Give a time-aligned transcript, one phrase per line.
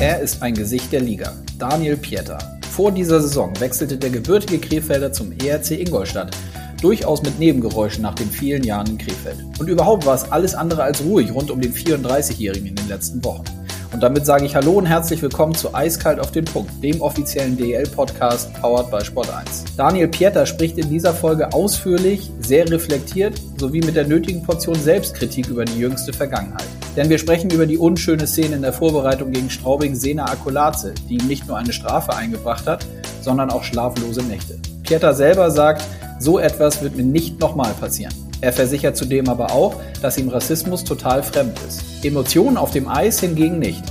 [0.00, 1.34] Er ist ein Gesicht der Liga.
[1.58, 2.38] Daniel Pieter.
[2.70, 6.34] Vor dieser Saison wechselte der gebürtige Krefelder zum ERC Ingolstadt.
[6.80, 9.36] Durchaus mit Nebengeräuschen nach den vielen Jahren in Krefeld.
[9.58, 13.22] Und überhaupt war es alles andere als ruhig rund um den 34-Jährigen in den letzten
[13.22, 13.44] Wochen.
[13.92, 17.56] Und damit sage ich Hallo und herzlich willkommen zu Eiskalt auf den Punkt, dem offiziellen
[17.56, 19.76] DEL-Podcast powered by Sport1.
[19.76, 25.48] Daniel Pieter spricht in dieser Folge ausführlich, sehr reflektiert sowie mit der nötigen Portion Selbstkritik
[25.48, 26.66] über die jüngste Vergangenheit.
[26.96, 31.16] Denn wir sprechen über die unschöne Szene in der Vorbereitung gegen Straubing Sena Akulaze, die
[31.16, 32.86] ihm nicht nur eine Strafe eingebracht hat,
[33.22, 34.56] sondern auch schlaflose Nächte.
[34.84, 35.82] Pieter selber sagt,
[36.20, 38.29] so etwas wird mir nicht nochmal passieren.
[38.40, 41.82] Er versichert zudem aber auch, dass ihm Rassismus total fremd ist.
[42.04, 43.82] Emotionen auf dem Eis hingegen nicht.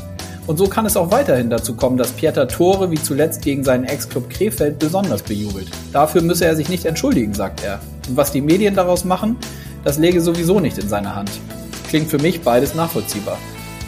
[0.47, 3.83] Und so kann es auch weiterhin dazu kommen, dass Pieter Tore wie zuletzt gegen seinen
[3.83, 5.67] Ex-Club Krefeld besonders bejubelt.
[5.93, 7.79] Dafür müsse er sich nicht entschuldigen, sagt er.
[8.07, 9.37] Und was die Medien daraus machen,
[9.83, 11.29] das läge sowieso nicht in seiner Hand.
[11.87, 13.37] Klingt für mich beides nachvollziehbar.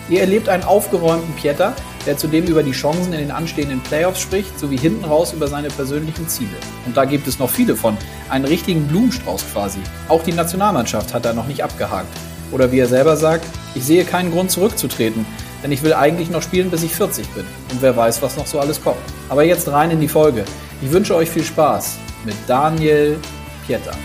[0.07, 1.73] Ihr erlebt einen aufgeräumten Pieter,
[2.05, 5.69] der zudem über die Chancen in den anstehenden Playoffs spricht, sowie hinten raus über seine
[5.69, 6.55] persönlichen Ziele.
[6.85, 7.97] Und da gibt es noch viele von.
[8.29, 9.79] Einen richtigen Blumenstrauß quasi.
[10.07, 12.07] Auch die Nationalmannschaft hat er noch nicht abgehakt.
[12.51, 15.25] Oder wie er selber sagt, ich sehe keinen Grund zurückzutreten,
[15.63, 17.45] denn ich will eigentlich noch spielen, bis ich 40 bin.
[17.71, 18.97] Und wer weiß, was noch so alles kommt.
[19.29, 20.43] Aber jetzt rein in die Folge.
[20.81, 23.17] Ich wünsche euch viel Spaß mit Daniel
[23.65, 23.95] Pieter.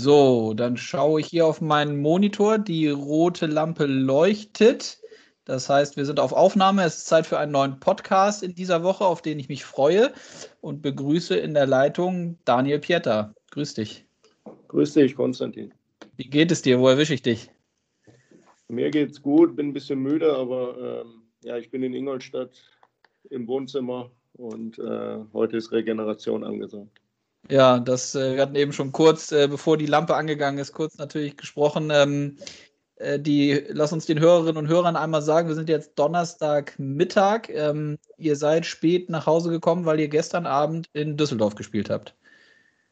[0.00, 2.58] So, dann schaue ich hier auf meinen Monitor.
[2.58, 5.00] Die rote Lampe leuchtet.
[5.44, 6.84] Das heißt, wir sind auf Aufnahme.
[6.84, 10.12] Es ist Zeit für einen neuen Podcast in dieser Woche, auf den ich mich freue
[10.60, 13.34] und begrüße in der Leitung Daniel Pieter.
[13.50, 14.06] Grüß dich.
[14.68, 15.74] Grüß dich, Konstantin.
[16.16, 16.78] Wie geht es dir?
[16.78, 17.50] Wo erwische ich dich?
[18.68, 22.52] Mir geht's gut, bin ein bisschen müde, aber ähm, ja, ich bin in Ingolstadt
[23.30, 27.00] im Wohnzimmer und äh, heute ist Regeneration angesagt.
[27.50, 30.98] Ja, das, äh, wir hatten eben schon kurz, äh, bevor die Lampe angegangen ist, kurz
[30.98, 31.90] natürlich gesprochen.
[31.90, 32.36] Ähm,
[32.96, 37.48] äh, die, lass uns den Hörerinnen und Hörern einmal sagen, wir sind jetzt Donnerstagmittag.
[37.48, 42.14] Ähm, ihr seid spät nach Hause gekommen, weil ihr gestern Abend in Düsseldorf gespielt habt.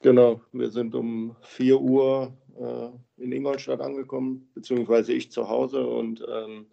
[0.00, 5.87] Genau, wir sind um 4 Uhr äh, in Ingolstadt angekommen, beziehungsweise ich zu Hause.
[5.87, 6.66] Und ähm,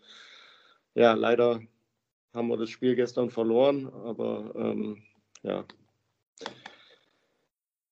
[0.94, 1.60] ja, leider
[2.34, 5.02] haben wir das Spiel gestern verloren, aber ähm,
[5.42, 5.66] ja,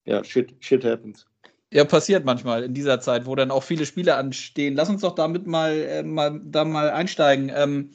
[0.06, 1.26] ja, shit, shit happens.
[1.74, 4.76] Ja, passiert manchmal in dieser Zeit, wo dann auch viele Spiele anstehen.
[4.76, 7.52] Lass uns doch damit mal, äh, mal, da mal einsteigen.
[7.56, 7.92] Ähm,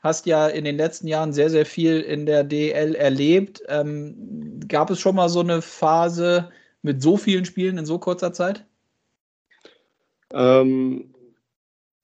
[0.00, 3.62] hast ja in den letzten Jahren sehr, sehr viel in der DL erlebt.
[3.68, 6.50] Ähm, gab es schon mal so eine Phase
[6.82, 8.64] mit so vielen Spielen in so kurzer Zeit?
[10.32, 11.14] Ähm,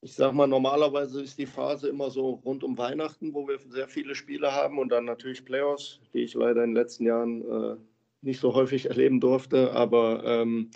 [0.02, 3.88] ich sag mal, normalerweise ist die Phase immer so rund um Weihnachten, wo wir sehr
[3.88, 7.76] viele Spiele haben und dann natürlich Playoffs, die ich leider in den letzten Jahren äh,
[8.24, 9.72] nicht so häufig erleben durfte.
[9.72, 10.70] Aber ähm,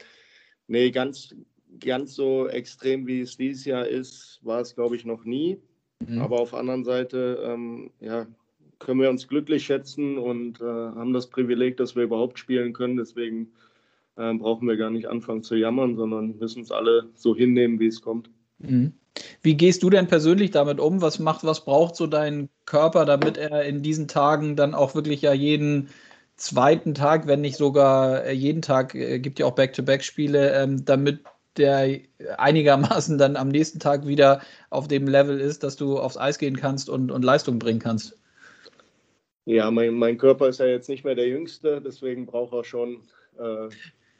[0.67, 1.35] nee, ganz,
[1.81, 5.59] ganz so extrem wie es dieses Jahr ist, war es, glaube ich, noch nie.
[6.07, 6.21] Mhm.
[6.21, 8.27] Aber auf der anderen Seite, ähm, ja,
[8.79, 12.97] können wir uns glücklich schätzen und äh, haben das Privileg, dass wir überhaupt spielen können.
[12.97, 13.49] Deswegen
[14.17, 17.89] äh, brauchen wir gar nicht anfangen zu jammern, sondern müssen es alle so hinnehmen, wie
[17.89, 18.31] es kommt.
[18.59, 18.93] Mhm.
[19.43, 21.03] Wie gehst du denn persönlich damit um?
[21.03, 25.23] Was macht, was braucht so dein Körper, damit er in diesen Tagen dann auch wirklich
[25.23, 25.89] ja jeden
[26.39, 31.21] zweiten Tag, wenn nicht sogar äh, jeden Tag, äh, gibt ja auch Back-to-Back-Spiele, ähm, damit
[31.57, 31.99] der
[32.39, 34.41] einigermaßen dann am nächsten Tag wieder
[34.71, 38.17] auf dem Level ist, dass du aufs Eis gehen kannst und, und Leistung bringen kannst.
[39.45, 43.03] Ja, mein, mein Körper ist ja jetzt nicht mehr der Jüngste, deswegen braucht er schon
[43.39, 43.69] äh,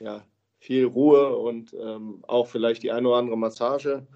[0.01, 0.25] ja,
[0.59, 4.07] viel Ruhe und ähm, auch vielleicht die eine oder andere Massage.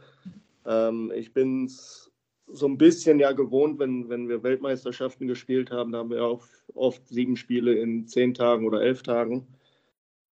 [0.67, 2.12] Ähm, ich bin es
[2.47, 6.47] so ein bisschen ja gewohnt, wenn, wenn wir Weltmeisterschaften gespielt haben, da haben wir auch
[6.75, 9.47] oft sieben Spiele in zehn Tagen oder elf Tagen.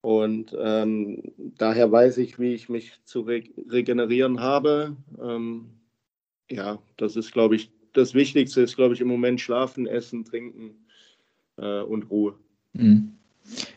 [0.01, 1.21] Und ähm,
[1.57, 4.95] daher weiß ich, wie ich mich zu re regenerieren habe.
[5.21, 5.69] Ähm,
[6.49, 10.85] ja, das ist, glaube ich, das Wichtigste ist, glaube ich, im Moment Schlafen, Essen, Trinken
[11.57, 12.35] äh, und Ruhe.
[12.73, 13.16] Mhm.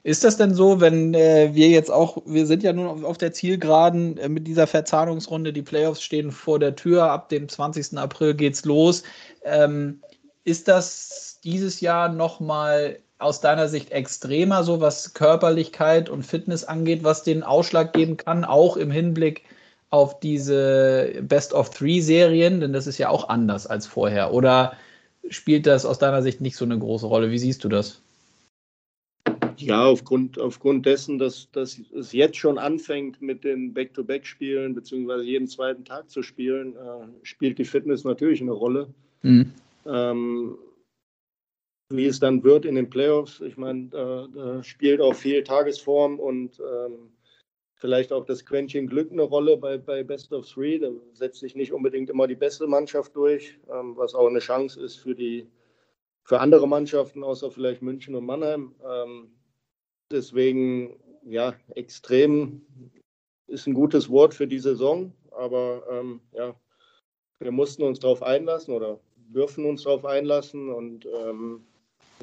[0.03, 3.19] Ist das denn so, wenn äh, wir jetzt auch, wir sind ja nun auf, auf
[3.19, 7.99] der Zielgeraden äh, mit dieser Verzahnungsrunde, die Playoffs stehen vor der Tür, ab dem 20.
[7.99, 9.03] April geht's los.
[9.45, 10.01] Ähm,
[10.45, 17.05] ist das dieses Jahr nochmal aus deiner Sicht extremer, so was Körperlichkeit und Fitness angeht,
[17.05, 19.45] was den Ausschlag geben kann, auch im Hinblick
[19.91, 22.61] auf diese Best of Three Serien?
[22.61, 24.33] Denn das ist ja auch anders als vorher.
[24.33, 24.73] Oder
[25.29, 27.31] spielt das aus deiner Sicht nicht so eine große Rolle?
[27.31, 28.01] Wie siehst du das?
[29.63, 35.49] Ja, aufgrund, aufgrund dessen, dass, dass es jetzt schon anfängt mit den Back-to-Back-Spielen, beziehungsweise jeden
[35.49, 38.93] zweiten Tag zu spielen, äh, spielt die Fitness natürlich eine Rolle.
[39.23, 39.53] Mhm.
[39.87, 40.59] Ähm,
[41.91, 46.21] wie es dann wird in den Playoffs, ich meine, da, da, spielt auch viel Tagesform
[46.21, 47.11] und ähm,
[47.75, 50.79] vielleicht auch das Quäntchen Glück eine Rolle bei, bei Best of Three.
[50.79, 54.81] Da setzt sich nicht unbedingt immer die beste Mannschaft durch, ähm, was auch eine Chance
[54.81, 55.47] ist für die
[56.23, 58.73] für andere Mannschaften, außer vielleicht München und Mannheim.
[58.89, 59.33] Ähm,
[60.11, 62.63] deswegen, ja, extrem
[63.47, 66.55] ist ein gutes Wort für die Saison, aber ähm, ja,
[67.39, 71.61] wir mussten uns darauf einlassen oder dürfen uns darauf einlassen und ähm,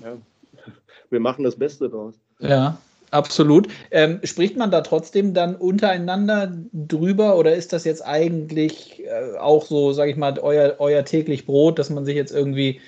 [0.01, 0.17] ja,
[1.09, 2.15] wir machen das Beste daraus.
[2.39, 2.77] Ja,
[3.11, 3.67] absolut.
[3.91, 9.65] Ähm, spricht man da trotzdem dann untereinander drüber oder ist das jetzt eigentlich äh, auch
[9.65, 12.79] so, sage ich mal, euer, euer täglich Brot, dass man sich jetzt irgendwie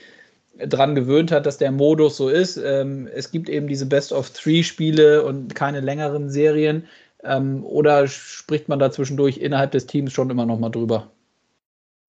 [0.67, 2.57] dran gewöhnt hat, dass der Modus so ist?
[2.57, 6.87] Ähm, es gibt eben diese Best-of-Three-Spiele und keine längeren Serien.
[7.23, 11.11] Ähm, oder spricht man da zwischendurch innerhalb des Teams schon immer noch mal drüber?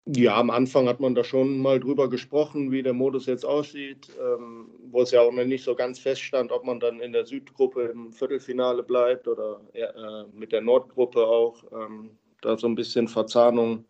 [0.07, 4.09] Ja, am Anfang hat man da schon mal drüber gesprochen, wie der Modus jetzt aussieht,
[4.21, 7.27] ähm, wo es ja auch noch nicht so ganz feststand, ob man dann in der
[7.27, 12.11] Südgruppe im Viertelfinale bleibt oder äh, mit der Nordgruppe auch, ähm,
[12.41, 13.85] da so ein bisschen Verzahnung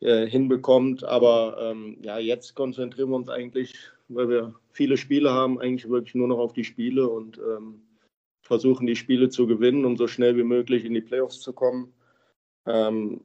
[0.00, 1.04] äh, hinbekommt.
[1.04, 3.74] Aber ähm, ja, jetzt konzentrieren wir uns eigentlich,
[4.08, 7.82] weil wir viele Spiele haben, eigentlich wirklich nur noch auf die Spiele und ähm,
[8.42, 11.92] versuchen die Spiele zu gewinnen, um so schnell wie möglich in die Playoffs zu kommen.
[12.66, 13.20] Ähm,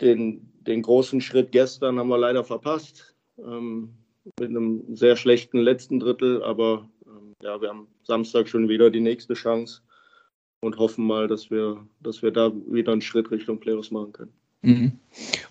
[0.00, 3.14] den, den großen Schritt gestern haben wir leider verpasst.
[3.38, 3.94] Ähm,
[4.38, 9.00] mit einem sehr schlechten letzten Drittel, aber ähm, ja, wir haben Samstag schon wieder die
[9.00, 9.82] nächste Chance
[10.60, 14.32] und hoffen mal, dass wir, dass wir da wieder einen Schritt Richtung Playoffs machen können.
[14.62, 14.92] Mhm.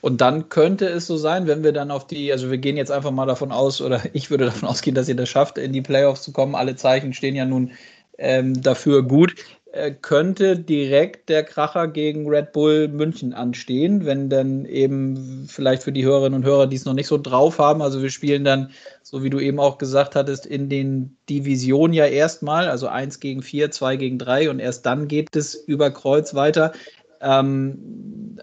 [0.02, 2.92] Und dann könnte es so sein, wenn wir dann auf die, also wir gehen jetzt
[2.92, 5.81] einfach mal davon aus, oder ich würde davon ausgehen, dass ihr das schafft, in die
[5.81, 6.56] Playoffs zu kommen.
[6.56, 7.72] Alle Zeichen stehen ja nun
[8.18, 9.36] ähm, dafür gut.
[9.74, 15.94] Äh, könnte direkt der Kracher gegen Red Bull München anstehen, wenn dann eben vielleicht für
[15.94, 18.72] die Hörerinnen und Hörer, die es noch nicht so drauf haben, also wir spielen dann,
[19.02, 23.42] so wie du eben auch gesagt hattest, in den Divisionen ja erstmal, also 1 gegen
[23.42, 26.74] 4, 2 gegen 3 und erst dann geht es über Kreuz weiter.
[27.22, 28.42] Ähm,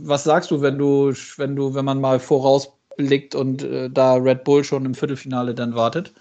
[0.00, 4.44] was sagst du, wenn du, wenn du, wenn man mal vorausblickt und äh, da Red
[4.44, 6.12] Bull schon im Viertelfinale dann wartet?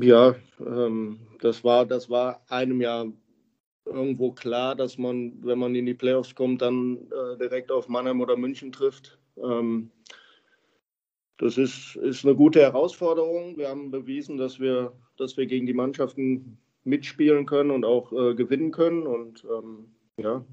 [0.00, 3.06] Ja, ähm, das war, das war einem ja
[3.84, 8.20] irgendwo klar, dass man, wenn man in die Playoffs kommt, dann äh, direkt auf Mannheim
[8.20, 9.18] oder München trifft.
[9.42, 9.90] Ähm,
[11.38, 13.56] das ist, ist eine gute Herausforderung.
[13.56, 18.34] Wir haben bewiesen, dass wir, dass wir gegen die Mannschaften mitspielen können und auch äh,
[18.34, 19.06] gewinnen können.
[19.06, 20.44] Und ähm, ja,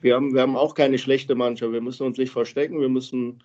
[0.00, 1.72] wir haben, wir haben auch keine schlechte Mannschaft.
[1.72, 2.80] Wir müssen uns nicht verstecken.
[2.80, 3.42] Wir müssen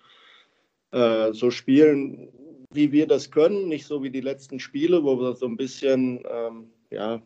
[0.92, 2.28] äh, so spielen,
[2.72, 6.22] wie wir das können, nicht so wie die letzten Spiele, wo wir so ein bisschen,
[6.28, 7.22] ähm, ja,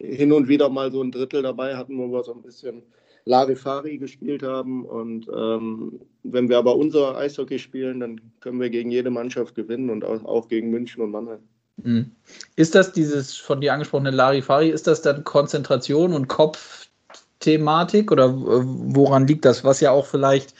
[0.00, 2.82] hin und wieder mal so ein Drittel dabei hatten, wo wir so ein bisschen
[3.24, 4.84] Larifari gespielt haben.
[4.84, 9.90] Und ähm, wenn wir aber unser Eishockey spielen, dann können wir gegen jede Mannschaft gewinnen
[9.90, 11.40] und auch, auch gegen München und Mannheim.
[11.82, 12.12] Mhm.
[12.56, 16.28] Ist das dieses von dir angesprochene Larifari, ist das dann Konzentration und
[17.48, 19.64] Kopfthematik oder woran liegt das?
[19.64, 20.54] Was ja auch vielleicht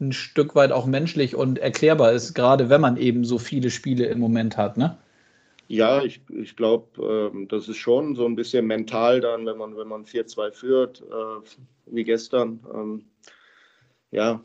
[0.00, 4.06] ein Stück weit auch menschlich und erklärbar ist, gerade wenn man eben so viele Spiele
[4.06, 4.98] im Moment hat, ne?
[5.68, 9.76] Ja, ich, ich glaube, ähm, das ist schon so ein bisschen mental dann, wenn man,
[9.76, 11.48] wenn man 4-2 führt, äh,
[11.86, 12.60] wie gestern.
[12.72, 13.04] Ähm,
[14.12, 14.44] ja,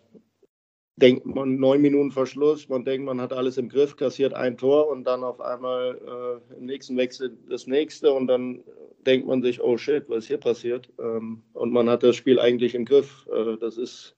[1.01, 4.89] denkt man neun Minuten Verschluss, man denkt, man hat alles im Griff, kassiert ein Tor
[4.89, 8.63] und dann auf einmal äh, im nächsten Wechsel das nächste und dann
[9.05, 10.89] denkt man sich, oh shit, was ist hier passiert?
[10.99, 13.27] Ähm, und man hat das Spiel eigentlich im Griff.
[13.33, 14.15] Äh, das ist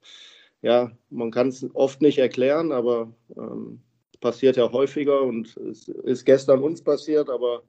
[0.63, 3.81] ja, man kann es oft nicht erklären, aber ähm,
[4.21, 7.63] passiert ja häufiger und es ist gestern uns passiert, aber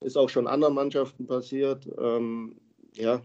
[0.00, 1.88] ist auch schon anderen Mannschaften passiert.
[1.98, 2.56] Ähm,
[2.94, 3.22] ja,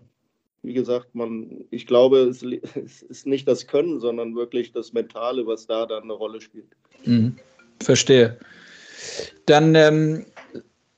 [0.65, 5.45] wie gesagt, man, ich glaube, es, es, ist nicht das Können, sondern wirklich das Mentale,
[5.45, 6.75] was da dann eine Rolle spielt.
[7.05, 7.37] Mhm.
[7.81, 8.37] Verstehe.
[9.45, 10.25] Dann ähm,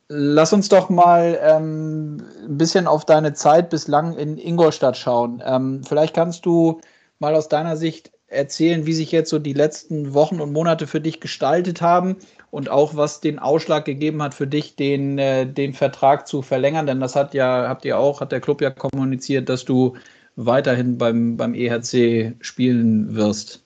[0.08, 5.44] lass uns doch mal ähm, ein bisschen auf deine Zeit bislang in Ingolstadt schauen.
[5.46, 6.80] Ähm, vielleicht kannst du
[7.20, 11.00] mal aus deiner Sicht erzählen, wie sich jetzt so die letzten Wochen und Monate für
[11.00, 12.18] dich gestaltet haben
[12.52, 16.88] und auch was den Ausschlag gegeben hat für dich, den, äh, den Vertrag zu verlängern.
[16.88, 19.96] Denn das hat ja, habt ihr auch, hat der Club ja kommuniziert, dass du
[20.36, 23.64] weiterhin beim, beim EHC spielen wirst.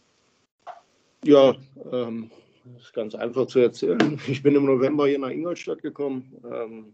[1.24, 1.56] Ja,
[1.92, 2.32] ähm,
[2.80, 4.20] ist ganz einfach zu erzählen.
[4.28, 6.32] Ich bin im November hier nach Ingolstadt gekommen.
[6.46, 6.94] Ähm,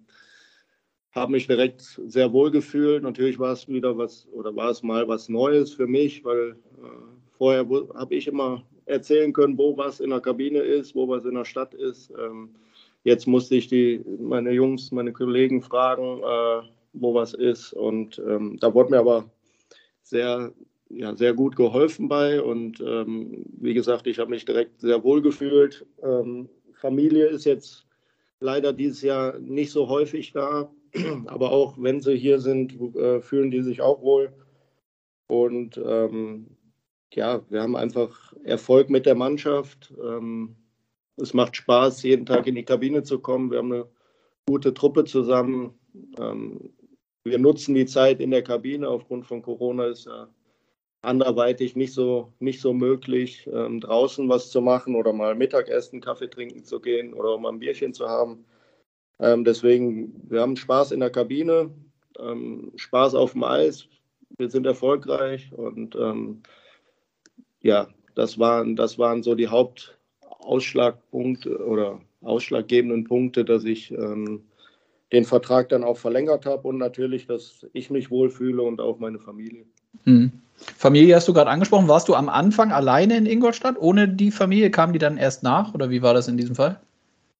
[1.12, 3.04] habe mich direkt sehr wohl gefühlt.
[3.04, 7.17] Natürlich war es wieder was oder war es mal was Neues für mich, weil äh,
[7.38, 7.66] vorher
[7.96, 11.46] habe ich immer erzählen können, wo was in der Kabine ist, wo was in der
[11.46, 12.12] Stadt ist.
[12.12, 12.50] Ähm,
[13.04, 17.74] jetzt musste ich die, meine Jungs, meine Kollegen fragen, äh, wo was ist.
[17.74, 19.30] Und ähm, da wurde mir aber
[20.04, 20.54] sehr,
[20.90, 22.42] ja, sehr gut geholfen bei.
[22.42, 25.86] Und ähm, wie gesagt, ich habe mich direkt sehr wohl gefühlt.
[26.02, 27.86] Ähm, Familie ist jetzt
[28.40, 30.72] leider dieses Jahr nicht so häufig da.
[31.28, 34.32] Aber auch wenn sie hier sind, äh, fühlen die sich auch wohl.
[35.28, 36.48] Und ähm,
[37.14, 39.94] ja, wir haben einfach Erfolg mit der Mannschaft.
[40.02, 40.56] Ähm,
[41.18, 43.50] es macht Spaß, jeden Tag in die Kabine zu kommen.
[43.52, 43.88] Wir haben eine
[44.48, 45.74] gute Truppe zusammen.
[46.20, 46.74] Ähm,
[47.24, 48.88] wir nutzen die Zeit in der Kabine.
[48.88, 50.28] Aufgrund von Corona ist ja
[51.02, 56.30] anderweitig nicht so, nicht so möglich, ähm, draußen was zu machen oder mal Mittagessen, Kaffee
[56.30, 58.46] trinken zu gehen oder mal ein Bierchen zu haben.
[59.20, 61.72] Deswegen, wir haben Spaß in der Kabine,
[62.76, 63.88] Spaß auf dem Eis.
[64.38, 65.98] Wir sind erfolgreich und
[67.62, 74.44] ja, das waren, das waren so die Hauptausschlagpunkte oder ausschlaggebenden Punkte, dass ich ähm,
[75.12, 79.20] den Vertrag dann auch verlängert habe und natürlich, dass ich mich wohlfühle und auch meine
[79.20, 79.66] Familie.
[80.06, 80.32] Mhm.
[80.56, 81.88] Familie hast du gerade angesprochen.
[81.88, 83.76] Warst du am Anfang alleine in Ingolstadt?
[83.80, 86.80] Ohne die Familie kamen die dann erst nach oder wie war das in diesem Fall?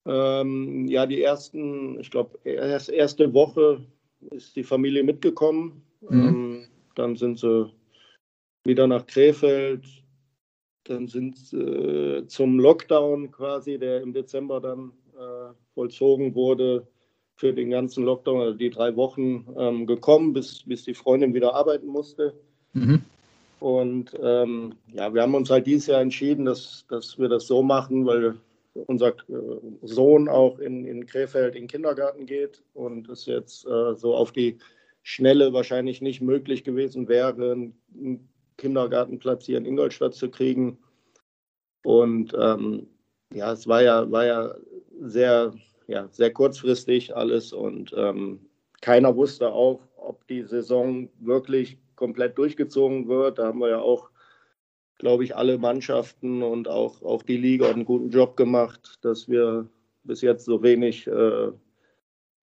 [0.06, 3.82] Ähm, ja, die ersten, ich glaube, erst erste Woche
[4.32, 5.82] ist die Familie mitgekommen.
[6.02, 6.28] Mhm.
[6.28, 7.72] Ähm, dann sind sie
[8.64, 9.86] wieder nach Krefeld.
[10.90, 16.88] Dann sind äh, zum Lockdown quasi, der im Dezember dann äh, vollzogen wurde,
[17.36, 21.54] für den ganzen Lockdown, also die drei Wochen ähm, gekommen, bis, bis die Freundin wieder
[21.54, 22.34] arbeiten musste.
[22.74, 23.02] Mhm.
[23.60, 27.62] Und ähm, ja, wir haben uns halt dieses Jahr entschieden, dass, dass wir das so
[27.62, 28.36] machen, weil
[28.86, 29.14] unser äh,
[29.84, 34.32] Sohn auch in, in Krefeld in den Kindergarten geht und es jetzt äh, so auf
[34.32, 34.58] die
[35.04, 40.78] Schnelle wahrscheinlich nicht möglich gewesen wäre, einen Kindergartenplatz hier in Ingolstadt zu kriegen.
[41.84, 42.88] Und ähm,
[43.34, 44.56] ja, es war ja, war ja
[45.02, 45.54] sehr,
[45.88, 48.40] ja, sehr kurzfristig alles und ähm,
[48.82, 53.40] keiner wusste auch, ob die Saison wirklich komplett durchgezogen wird.
[53.40, 54.10] Da haben wir ja auch,
[54.98, 59.68] glaube ich, alle Mannschaften und auch, auch die Liga einen guten Job gemacht, dass wir
[60.04, 61.52] bis jetzt so wenig äh,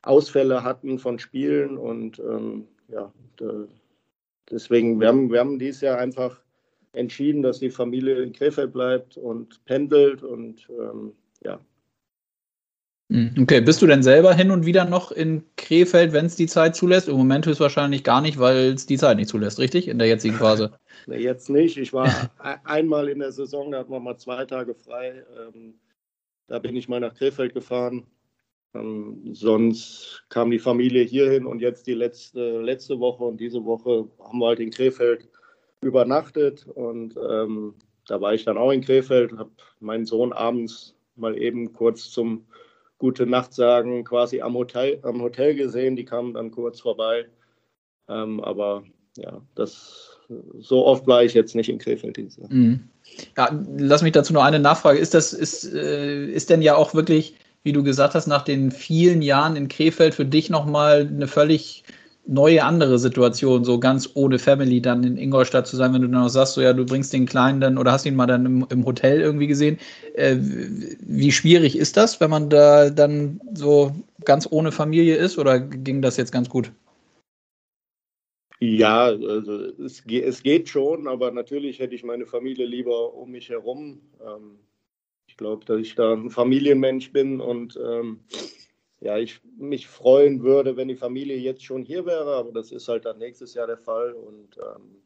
[0.03, 1.79] Ausfälle hatten von Spielen.
[1.79, 3.67] Und ähm, ja, da,
[4.51, 6.41] deswegen, wir haben, wir haben dieses Jahr einfach
[6.93, 11.61] entschieden, dass die Familie in Krefeld bleibt und pendelt und ähm, ja,
[13.13, 16.47] hm, okay, bist du denn selber hin und wieder noch in Krefeld, wenn es die
[16.47, 17.09] Zeit zulässt?
[17.09, 19.89] Im Moment höchstwahrscheinlich gar nicht, weil es die Zeit nicht zulässt, richtig?
[19.89, 20.73] In der jetzigen Phase?
[21.07, 21.77] nee, jetzt nicht.
[21.77, 22.09] Ich war
[22.65, 25.23] einmal in der Saison, da hatten wir mal zwei Tage frei.
[25.39, 25.75] Ähm,
[26.47, 28.07] da bin ich mal nach Krefeld gefahren.
[28.75, 34.09] Ähm, sonst kam die Familie hierhin und jetzt die letzte, letzte Woche und diese Woche
[34.23, 35.29] haben wir halt in Krefeld
[35.81, 37.75] übernachtet und ähm,
[38.07, 39.51] da war ich dann auch in Krefeld, habe
[39.81, 42.45] meinen Sohn abends mal eben kurz zum
[42.99, 45.97] gute Nacht sagen, quasi am Hotel, am Hotel gesehen.
[45.97, 47.27] Die kamen dann kurz vorbei.
[48.09, 48.85] Ähm, aber
[49.17, 50.19] ja, das
[50.59, 52.19] so oft war ich jetzt nicht in Krefeld.
[52.49, 52.89] Mhm.
[53.37, 54.99] Ja, lass mich dazu noch eine Nachfrage.
[54.99, 58.71] Ist das, ist, äh, ist denn ja auch wirklich, wie du gesagt hast, nach den
[58.71, 61.83] vielen Jahren in Krefeld für dich nochmal eine völlig
[62.27, 66.23] neue andere Situation, so ganz ohne Family dann in Ingolstadt zu sein, wenn du dann
[66.23, 68.67] auch sagst, so ja, du bringst den Kleinen dann oder hast ihn mal dann im,
[68.71, 69.79] im Hotel irgendwie gesehen.
[70.15, 73.95] Äh, wie schwierig ist das, wenn man da dann so
[74.25, 76.71] ganz ohne Familie ist oder ging das jetzt ganz gut?
[78.61, 83.51] Ja, also es, es geht schon, aber natürlich hätte ich meine Familie lieber um mich
[83.51, 84.01] herum.
[84.25, 84.59] Ähm,
[85.27, 88.21] ich glaube, dass ich da ein Familienmensch bin und ähm,
[89.01, 92.89] ja, ich mich freuen würde, wenn die Familie jetzt schon hier wäre, aber das ist
[92.89, 94.13] halt dann nächstes Jahr der Fall.
[94.13, 95.03] Und ähm,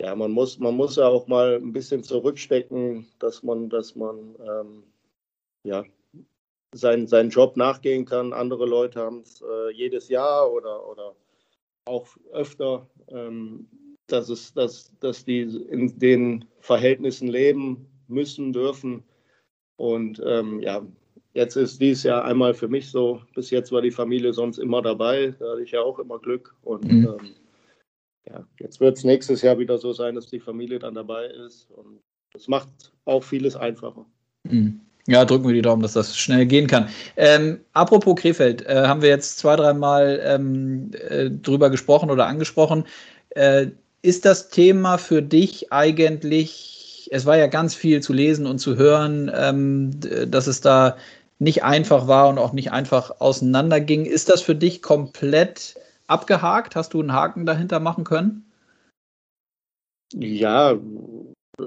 [0.00, 4.34] ja, man muss, man muss ja auch mal ein bisschen zurückstecken, dass man, dass man
[4.40, 4.84] ähm,
[5.64, 5.84] ja,
[6.74, 8.32] sein, seinen Job nachgehen kann.
[8.32, 11.14] Andere Leute haben es äh, jedes Jahr oder, oder
[11.84, 13.68] auch öfter, ähm,
[14.06, 19.04] dass, es, dass, dass die in den Verhältnissen leben müssen, dürfen.
[19.76, 20.82] Und ähm, ja,
[21.34, 23.20] Jetzt ist dies Jahr einmal für mich so.
[23.34, 25.34] Bis jetzt war die Familie sonst immer dabei.
[25.40, 26.54] Da hatte ich ja auch immer Glück.
[26.62, 27.08] Und mhm.
[27.20, 27.34] ähm,
[28.30, 31.68] ja, jetzt wird es nächstes Jahr wieder so sein, dass die Familie dann dabei ist.
[31.72, 32.00] Und
[32.32, 32.68] das macht
[33.04, 34.06] auch vieles einfacher.
[34.44, 34.80] Mhm.
[35.08, 36.88] Ja, drücken wir die Daumen, dass das schnell gehen kann.
[37.16, 42.84] Ähm, apropos Krefeld, äh, haben wir jetzt zwei, dreimal ähm, äh, drüber gesprochen oder angesprochen.
[43.30, 43.66] Äh,
[44.02, 46.73] ist das Thema für dich eigentlich,
[47.12, 49.90] es war ja ganz viel zu lesen und zu hören, ähm,
[50.28, 50.96] dass es da
[51.38, 54.06] nicht einfach war und auch nicht einfach auseinanderging.
[54.06, 56.76] Ist das für dich komplett abgehakt?
[56.76, 58.50] Hast du einen Haken dahinter machen können?
[60.14, 60.78] Ja,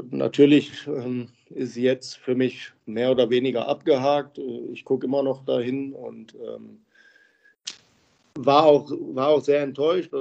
[0.10, 4.40] natürlich ähm, ist jetzt für mich mehr oder weniger abgehakt.
[4.72, 6.80] Ich gucke immer noch dahin und ähm,
[8.46, 10.12] war, auch, war auch sehr enttäuscht.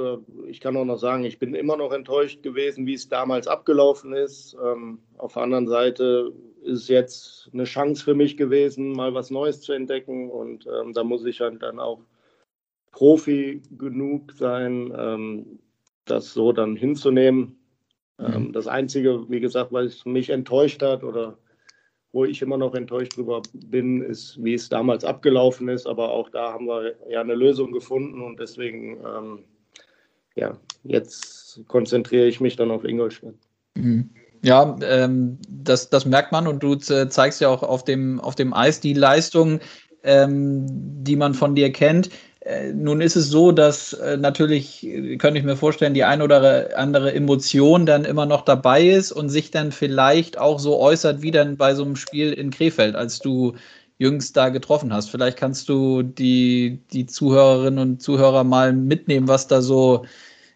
[0.46, 4.12] Ich kann auch noch sagen, ich bin immer noch enttäuscht gewesen, wie es damals abgelaufen
[4.12, 4.56] ist.
[4.62, 6.32] Ähm, auf der anderen Seite
[6.62, 10.30] ist jetzt eine Chance für mich gewesen, mal was Neues zu entdecken.
[10.30, 12.00] Und ähm, da muss ich halt dann auch
[12.92, 15.58] Profi genug sein, ähm,
[16.06, 17.58] das so dann hinzunehmen.
[18.18, 18.52] Ähm, mhm.
[18.52, 21.38] Das Einzige, wie gesagt, was mich enttäuscht hat oder
[22.16, 25.86] wo ich immer noch enttäuscht drüber bin, ist, wie es damals abgelaufen ist.
[25.86, 29.44] Aber auch da haben wir ja eine Lösung gefunden und deswegen, ähm,
[30.34, 33.34] ja, jetzt konzentriere ich mich dann auf Ingolstadt.
[33.74, 34.08] Mhm.
[34.42, 38.54] Ja, ähm, das, das merkt man und du zeigst ja auch auf dem, auf dem
[38.54, 39.60] Eis die Leistung,
[40.02, 40.64] ähm,
[41.04, 42.08] die man von dir kennt.
[42.46, 46.22] Äh, nun ist es so, dass äh, natürlich, äh, könnte ich mir vorstellen, die ein
[46.22, 51.22] oder andere Emotion dann immer noch dabei ist und sich dann vielleicht auch so äußert
[51.22, 53.54] wie dann bei so einem Spiel in Krefeld, als du
[53.98, 55.10] jüngst da getroffen hast.
[55.10, 60.04] Vielleicht kannst du die, die Zuhörerinnen und Zuhörer mal mitnehmen, was da so,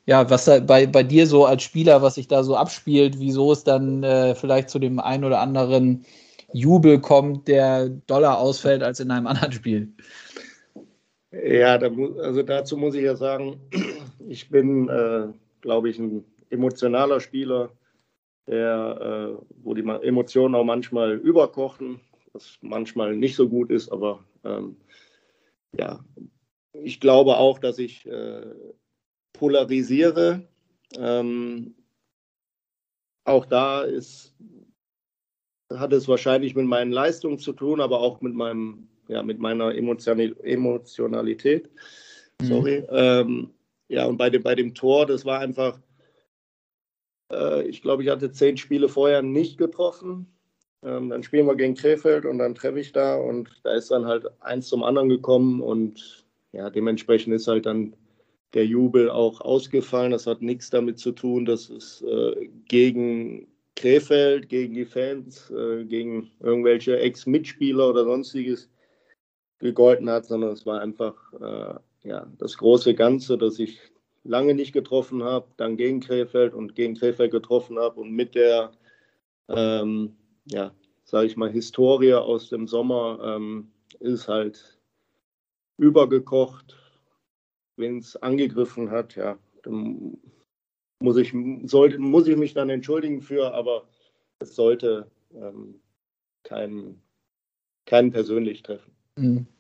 [0.07, 3.53] ja, was da bei, bei dir so als Spieler, was sich da so abspielt, wieso
[3.53, 6.05] es dann äh, vielleicht zu dem ein oder anderen
[6.53, 9.93] Jubel kommt, der doller ausfällt als in einem anderen Spiel.
[11.33, 11.91] Ja, da,
[12.23, 13.61] also dazu muss ich ja sagen,
[14.29, 15.29] ich bin, äh,
[15.61, 17.71] glaube ich, ein emotionaler Spieler,
[18.49, 22.01] der, äh, wo die Emotionen auch manchmal überkochen,
[22.33, 24.77] was manchmal nicht so gut ist, aber ähm,
[25.79, 26.05] ja,
[26.73, 28.47] ich glaube auch, dass ich äh,
[29.33, 30.49] polarisiere.
[30.99, 31.75] Ähm,
[33.25, 34.35] auch da ist,
[35.73, 39.75] hat es wahrscheinlich mit meinen Leistungen zu tun, aber auch mit meinem ja, mit meiner
[39.75, 41.69] Emotionalität.
[42.43, 42.81] Sorry.
[42.83, 42.87] Mhm.
[42.91, 43.51] Ähm,
[43.89, 45.81] ja, und bei dem, bei dem Tor, das war einfach,
[47.33, 50.33] äh, ich glaube, ich hatte zehn Spiele vorher nicht getroffen.
[50.83, 54.07] Ähm, dann spielen wir gegen Krefeld und dann treffe ich da und da ist dann
[54.07, 57.95] halt eins zum anderen gekommen und ja, dementsprechend ist halt dann
[58.55, 60.13] der Jubel auch ausgefallen.
[60.13, 65.85] Das hat nichts damit zu tun, dass es äh, gegen Krefeld, gegen die Fans, äh,
[65.85, 68.69] gegen irgendwelche Ex-Mitspieler oder sonstiges
[69.61, 73.79] gegolten hat, sondern es war einfach äh, ja, das große Ganze, das ich
[74.25, 78.73] lange nicht getroffen habe, dann gegen Krefeld und gegen Krefeld getroffen habe und mit der,
[79.49, 84.79] ähm, ja, sage ich mal, Historie aus dem Sommer ähm, ist halt
[85.79, 86.77] übergekocht,
[87.77, 90.19] wenn es angegriffen hat, ja, dann
[91.01, 91.35] muss ich,
[91.65, 93.89] sollte, muss ich mich dann entschuldigen für, aber
[94.39, 95.81] es sollte ähm,
[96.43, 97.03] keinen,
[97.87, 99.00] keinen persönlich treffen.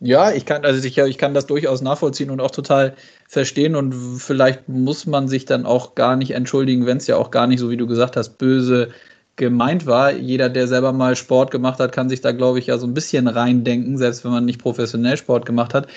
[0.00, 2.94] Ja, ich kann, also ich, ich kann das durchaus nachvollziehen und auch total
[3.28, 3.76] verstehen.
[3.76, 7.46] Und vielleicht muss man sich dann auch gar nicht entschuldigen, wenn es ja auch gar
[7.46, 8.90] nicht, so wie du gesagt hast, böse
[9.36, 10.12] gemeint war.
[10.12, 12.94] Jeder, der selber mal Sport gemacht hat, kann sich da, glaube ich, ja so ein
[12.94, 15.88] bisschen reindenken, selbst wenn man nicht professionell Sport gemacht hat.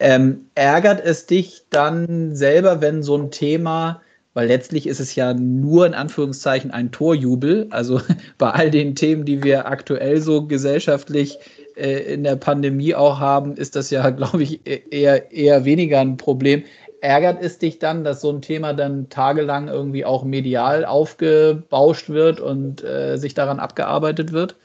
[0.00, 4.00] Ähm, ärgert es dich dann selber, wenn so ein Thema,
[4.34, 8.00] weil letztlich ist es ja nur in Anführungszeichen ein Torjubel, also
[8.38, 13.56] bei all den Themen, die wir aktuell so gesellschaftlich äh, in der Pandemie auch haben,
[13.56, 16.64] ist das ja, glaube ich, e-, eher, eher weniger ein Problem.
[17.00, 22.38] Ärgert es dich dann, dass so ein Thema dann tagelang irgendwie auch medial aufgebauscht wird
[22.38, 24.56] und äh, sich daran abgearbeitet wird?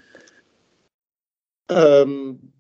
[1.70, 2.52] Ähm,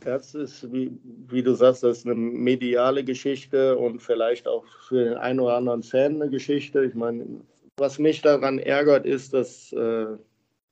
[0.00, 0.96] das ist, wie,
[1.28, 5.56] wie, du sagst, das ist eine mediale Geschichte und vielleicht auch für den einen oder
[5.56, 6.84] anderen Fan eine Geschichte.
[6.84, 7.26] Ich meine,
[7.76, 10.06] was mich daran ärgert, ist, dass, äh,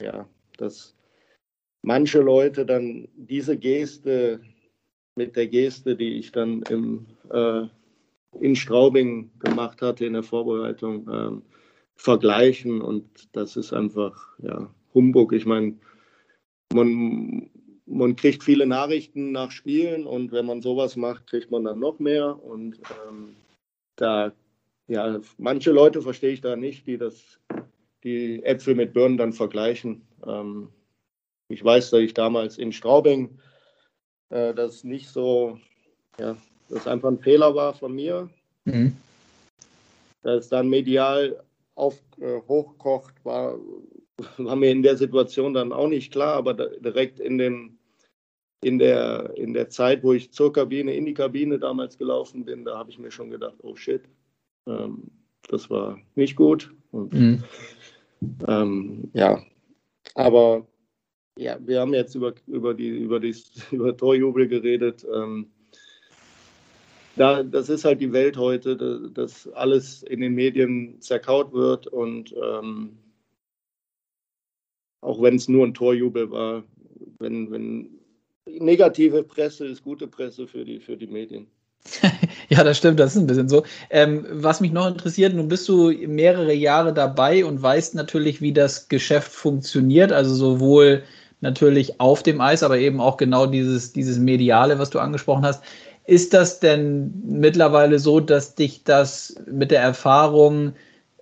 [0.00, 0.26] ja,
[0.56, 0.94] dass
[1.84, 4.40] manche Leute dann diese Geste
[5.16, 7.66] mit der Geste, die ich dann im, äh,
[8.40, 11.40] in Straubing gemacht hatte in der Vorbereitung, äh,
[11.94, 12.80] vergleichen.
[12.80, 15.32] Und das ist einfach ja, Humbug.
[15.32, 15.76] Ich meine,
[16.72, 17.48] man,
[17.86, 21.98] man kriegt viele Nachrichten nach Spielen und wenn man sowas macht, kriegt man dann noch
[22.00, 22.42] mehr.
[22.42, 23.36] Und ähm,
[23.96, 24.32] da,
[24.88, 27.38] ja, manche Leute verstehe ich da nicht, die das,
[28.02, 30.02] die Äpfel mit Birnen dann vergleichen.
[30.26, 30.70] Ähm,
[31.48, 33.38] ich weiß, dass ich damals in Straubing
[34.30, 35.58] äh, das nicht so,
[36.18, 36.36] ja,
[36.68, 38.28] das einfach ein Fehler war von mir.
[38.64, 38.96] Mhm.
[40.22, 41.42] Dass dann medial
[41.74, 43.58] auf, äh, hochkocht, war,
[44.38, 47.78] war mir in der Situation dann auch nicht klar, aber da, direkt in, dem,
[48.62, 52.64] in, der, in der Zeit, wo ich zur Kabine, in die Kabine damals gelaufen bin,
[52.64, 54.02] da habe ich mir schon gedacht, oh shit,
[54.66, 55.10] ähm,
[55.48, 56.74] das war nicht gut.
[56.90, 57.44] Und, mhm.
[58.48, 59.42] ähm, ja,
[60.14, 60.66] aber
[61.36, 63.34] ja, wir haben jetzt über, über, die, über, die,
[63.70, 65.06] über Torjubel geredet.
[65.12, 65.50] Ähm,
[67.16, 68.76] da, das ist halt die Welt heute,
[69.12, 72.98] dass alles in den Medien zerkaut wird und ähm,
[75.00, 76.64] auch wenn es nur ein Torjubel war,
[77.20, 77.88] wenn, wenn
[78.46, 81.46] negative Presse ist gute Presse für die, für die Medien.
[82.48, 83.62] ja, das stimmt, das ist ein bisschen so.
[83.90, 88.52] Ähm, was mich noch interessiert, nun bist du mehrere Jahre dabei und weißt natürlich, wie
[88.52, 91.04] das Geschäft funktioniert, also sowohl
[91.44, 95.62] natürlich auf dem Eis, aber eben auch genau dieses, dieses Mediale, was du angesprochen hast.
[96.06, 100.72] ist das denn mittlerweile so, dass dich das mit der Erfahrung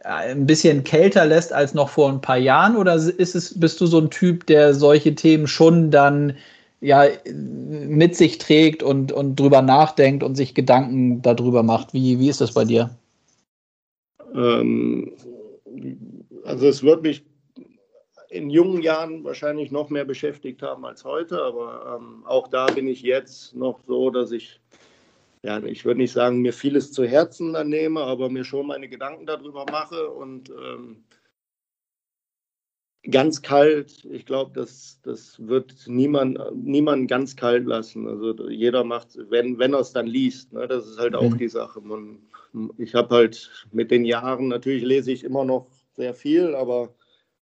[0.01, 2.77] äh, ein bisschen kälter lässt als noch vor ein paar Jahren?
[2.77, 6.35] Oder ist es, bist du so ein Typ, der solche Themen schon dann
[6.81, 11.95] ja, mit sich trägt und, und drüber nachdenkt und sich Gedanken darüber macht?
[11.95, 12.91] Wie, wie ist das bei dir?
[14.35, 15.13] Ähm,
[16.45, 17.23] also es wird mich
[18.33, 22.89] in jungen Jahren wahrscheinlich noch mehr beschäftigt haben als heute, aber ähm, auch da bin
[22.89, 24.61] ich jetzt noch so, dass ich,
[25.43, 29.27] ja, ich würde nicht sagen, mir vieles zu Herzen nehme, aber mir schon meine Gedanken
[29.27, 31.05] darüber mache und ähm,
[33.11, 38.09] ganz kalt, ich glaube, das, das wird niemand, niemand ganz kalt lassen.
[38.09, 41.39] Also jeder macht, wenn, wenn er es dann liest, ne, das ist halt auch mhm.
[41.39, 41.81] die Sache.
[41.81, 42.21] Man,
[42.79, 46.95] ich habe halt mit den Jahren, natürlich lese ich immer noch sehr viel, aber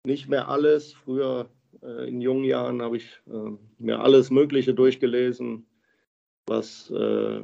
[0.06, 0.94] nicht mehr alles.
[0.94, 1.48] Früher
[1.82, 5.66] äh, in jungen Jahren habe ich äh, mir alles Mögliche durchgelesen,
[6.46, 7.42] was äh,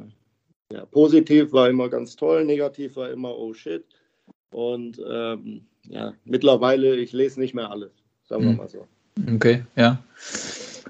[0.72, 3.84] ja, positiv war immer ganz toll, negativ war immer oh shit.
[4.52, 7.92] Und ähm, ja, mittlerweile, ich lese nicht mehr alles,
[8.24, 8.56] sagen wir hm.
[8.56, 8.86] mal so.
[9.34, 10.02] Okay, ja.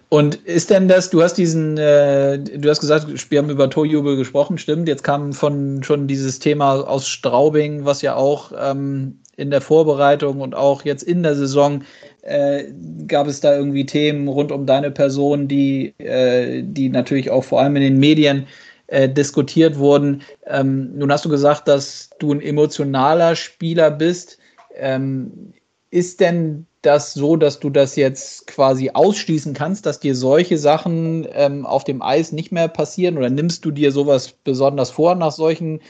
[0.09, 4.17] Und ist denn das, du hast diesen, äh, du hast gesagt, wir haben über Torjubel
[4.17, 4.89] gesprochen, stimmt.
[4.89, 10.41] Jetzt kam von schon dieses Thema aus Straubing, was ja auch ähm, in der Vorbereitung
[10.41, 11.83] und auch jetzt in der Saison
[12.23, 12.65] äh,
[13.07, 17.61] gab es da irgendwie Themen rund um deine Person, die, äh, die natürlich auch vor
[17.61, 18.47] allem in den Medien
[18.89, 20.23] äh, diskutiert wurden.
[20.47, 24.39] Ähm, nun hast du gesagt, dass du ein emotionaler Spieler bist.
[24.77, 25.53] Ähm,
[25.91, 31.27] ist denn das so, dass du das jetzt quasi ausschließen kannst, dass dir solche Sachen
[31.33, 33.19] ähm, auf dem Eis nicht mehr passieren?
[33.19, 35.81] Oder nimmst du dir sowas besonders vor nach solchen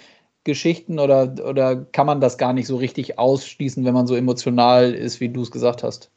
[0.44, 4.94] Geschichten oder, oder kann man das gar nicht so richtig ausschließen, wenn man so emotional
[4.94, 6.11] ist, wie du es gesagt hast?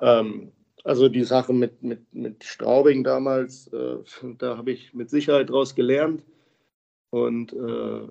[0.00, 0.52] Ähm,
[0.84, 3.96] also die Sache mit, mit, mit Straubing damals, äh,
[4.38, 6.24] da habe ich mit Sicherheit daraus gelernt
[7.10, 8.08] und äh,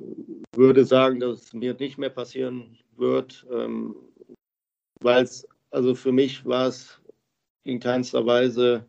[0.56, 3.96] würde sagen, dass es mir nicht mehr passieren wird, ähm,
[5.02, 7.02] weil es, also für mich war es
[7.64, 8.86] in keinster Weise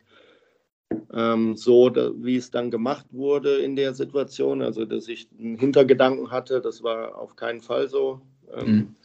[1.12, 4.62] ähm, so, da, wie es dann gemacht wurde in der Situation.
[4.62, 8.20] Also, dass ich einen Hintergedanken hatte, das war auf keinen Fall so.
[8.52, 8.96] Ähm, mhm.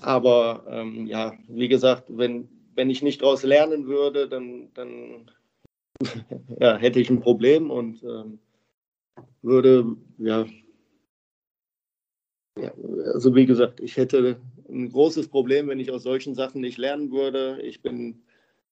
[0.00, 5.30] Aber ähm, ja, wie gesagt, wenn, wenn ich nicht daraus lernen würde, dann, dann
[6.60, 8.38] ja, hätte ich ein Problem und ähm,
[9.42, 10.46] würde, ja,
[12.58, 12.72] ja,
[13.14, 17.10] also wie gesagt, ich hätte ein großes Problem, wenn ich aus solchen Sachen nicht lernen
[17.10, 17.60] würde.
[17.62, 18.22] Ich bin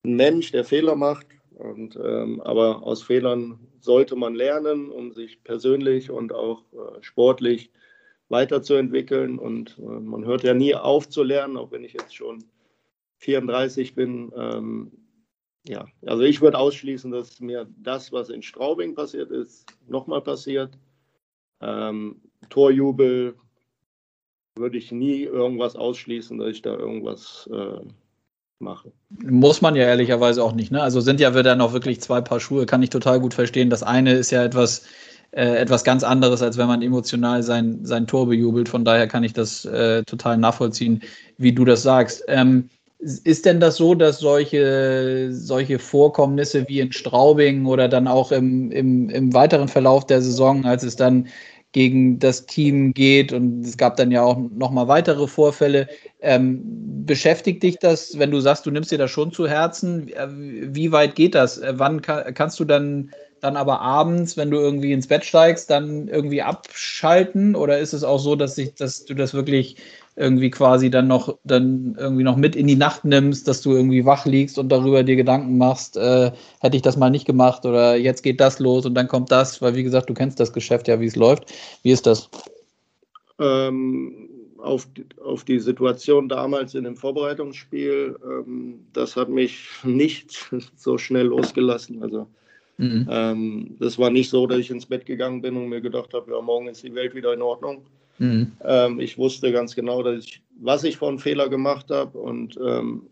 [0.05, 1.27] ein Mensch, der Fehler macht
[1.61, 7.71] und, ähm, aber aus Fehlern sollte man lernen, um sich persönlich und auch äh, sportlich
[8.29, 9.39] weiterzuentwickeln.
[9.39, 12.45] Und äh, man hört ja nie auf zu lernen, auch wenn ich jetzt schon
[13.19, 14.33] 34 bin.
[14.35, 14.93] Ähm,
[15.67, 20.79] ja, also ich würde ausschließen, dass mir das, was in Straubing passiert ist, nochmal passiert.
[21.61, 23.35] Ähm, Torjubel
[24.57, 27.81] würde ich nie irgendwas ausschließen, dass ich da irgendwas äh,
[28.61, 28.93] mache.
[29.25, 30.71] Muss man ja ehrlicherweise auch nicht.
[30.71, 30.83] Ne?
[30.83, 33.71] Also sind ja wir dann auch wirklich zwei Paar Schuhe, kann ich total gut verstehen.
[33.71, 34.85] Das eine ist ja etwas,
[35.33, 38.69] äh, etwas ganz anderes, als wenn man emotional sein, sein Tor bejubelt.
[38.69, 41.03] Von daher kann ich das äh, total nachvollziehen,
[41.39, 42.25] wie du das sagst.
[42.29, 42.69] Ähm,
[42.99, 48.71] ist denn das so, dass solche, solche Vorkommnisse wie in Straubing oder dann auch im,
[48.71, 51.29] im, im weiteren Verlauf der Saison, als es dann
[51.73, 55.89] gegen das Team geht und es gab dann ja auch nochmal weitere Vorfälle.
[56.21, 56.63] Ähm,
[57.07, 60.09] beschäftigt dich das, wenn du sagst, du nimmst dir das schon zu Herzen?
[60.09, 61.59] Äh, wie weit geht das?
[61.59, 65.71] Äh, wann kann, kannst du dann, dann aber abends, wenn du irgendwie ins Bett steigst,
[65.71, 67.57] dann irgendwie abschalten?
[67.57, 69.77] Oder ist es auch so, dass, ich, dass du das wirklich
[70.17, 74.05] irgendwie quasi dann noch, dann irgendwie noch mit in die Nacht nimmst, dass du irgendwie
[74.05, 77.97] wach liegst und darüber dir Gedanken machst, äh, hätte ich das mal nicht gemacht oder
[77.97, 80.89] jetzt geht das los und dann kommt das, weil wie gesagt, du kennst das Geschäft
[80.89, 81.53] ja, wie es läuft.
[81.83, 82.29] Wie ist das?
[83.39, 84.89] Ähm, auf,
[85.25, 92.03] auf die Situation damals in dem Vorbereitungsspiel, ähm, das hat mich nicht so schnell losgelassen.
[92.03, 92.27] Also
[92.81, 93.09] mhm.
[93.11, 96.33] ähm, das war nicht so, dass ich ins Bett gegangen bin und mir gedacht habe,
[96.33, 97.87] ja, morgen ist die Welt wieder in Ordnung.
[98.19, 98.53] Mhm.
[98.65, 102.59] Ähm, ich wusste ganz genau, dass ich, was ich für einen Fehler gemacht habe und
[102.63, 103.07] ähm,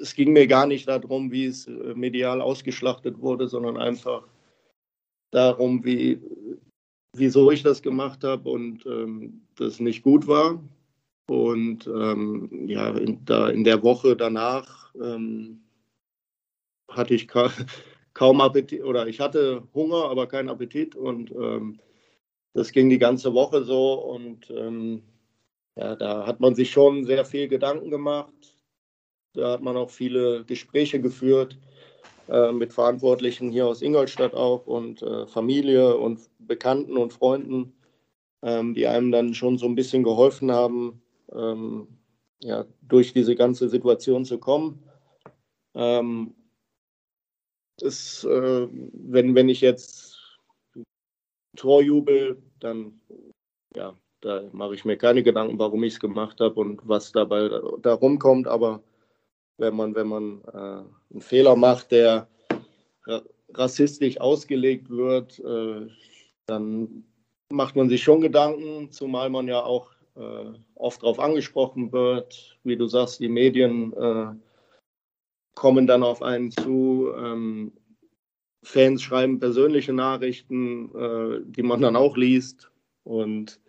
[0.00, 4.26] es ging mir gar nicht darum, wie es äh, medial ausgeschlachtet wurde, sondern einfach
[5.30, 6.20] darum, wie,
[7.16, 10.62] wieso ich das gemacht habe und ähm, das nicht gut war.
[11.26, 15.62] Und ähm, ja, in, da, in der Woche danach ähm,
[16.90, 17.28] hatte ich
[18.14, 21.80] kaum Appetit oder ich hatte Hunger, aber keinen Appetit und ähm,
[22.54, 25.02] das ging die ganze Woche so und ähm,
[25.76, 28.32] ja, da hat man sich schon sehr viel Gedanken gemacht.
[29.34, 31.58] Da hat man auch viele Gespräche geführt.
[32.28, 37.74] äh, mit Verantwortlichen hier aus Ingolstadt auch und äh, Familie und Bekannten und Freunden,
[38.42, 41.88] ähm, die einem dann schon so ein bisschen geholfen haben, ähm,
[42.40, 44.82] ja, durch diese ganze Situation zu kommen.
[45.74, 46.34] Ähm,
[47.80, 50.38] ist, äh, wenn, wenn ich jetzt
[51.56, 53.00] Torjubel, dann
[53.74, 57.48] ja, da mache ich mir keine Gedanken, warum ich es gemacht habe und was dabei
[57.82, 58.48] da rumkommt.
[58.48, 58.82] Aber
[59.58, 62.28] wenn man, wenn man äh, einen Fehler macht, der
[63.56, 65.88] rassistisch ausgelegt wird, äh,
[66.46, 67.04] dann
[67.50, 72.58] macht man sich schon Gedanken, zumal man ja auch äh, oft darauf angesprochen wird.
[72.64, 74.26] Wie du sagst, die Medien äh,
[75.54, 77.10] kommen dann auf einen zu.
[77.16, 77.72] Ähm,
[78.64, 82.70] Fans schreiben persönliche Nachrichten, äh, die man dann auch liest.
[83.04, 83.60] Und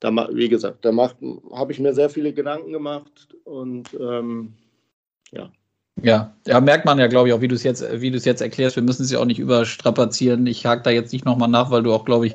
[0.00, 4.54] da, wie gesagt, da habe ich mir sehr viele Gedanken gemacht und ähm,
[5.30, 5.50] ja.
[6.02, 8.24] Ja, ja, merkt man ja, glaube ich, auch, wie du es jetzt, wie du es
[8.24, 8.76] jetzt erklärst.
[8.76, 10.46] Wir müssen es ja auch nicht überstrapazieren.
[10.46, 12.34] Ich hake da jetzt nicht nochmal nach, weil du auch, glaube ich,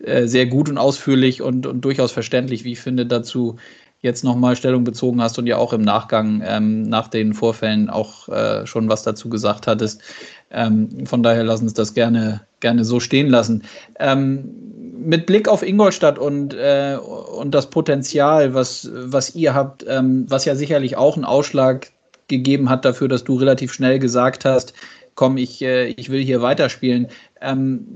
[0.00, 3.56] äh, sehr gut und ausführlich und, und durchaus verständlich, wie ich finde, dazu
[4.00, 8.28] jetzt nochmal Stellung bezogen hast und ja auch im Nachgang ähm, nach den Vorfällen auch
[8.28, 10.02] äh, schon was dazu gesagt hattest.
[10.50, 13.64] Ähm, von daher lassen uns das gerne, gerne so stehen lassen.
[13.98, 14.50] Ähm,
[14.98, 20.44] mit Blick auf Ingolstadt und, äh, und das Potenzial, was, was ihr habt, ähm, was
[20.44, 21.90] ja sicherlich auch einen Ausschlag
[22.28, 24.72] gegeben hat dafür, dass du relativ schnell gesagt hast,
[25.14, 27.08] komm, ich, äh, ich will hier weiterspielen.
[27.40, 27.86] Ähm,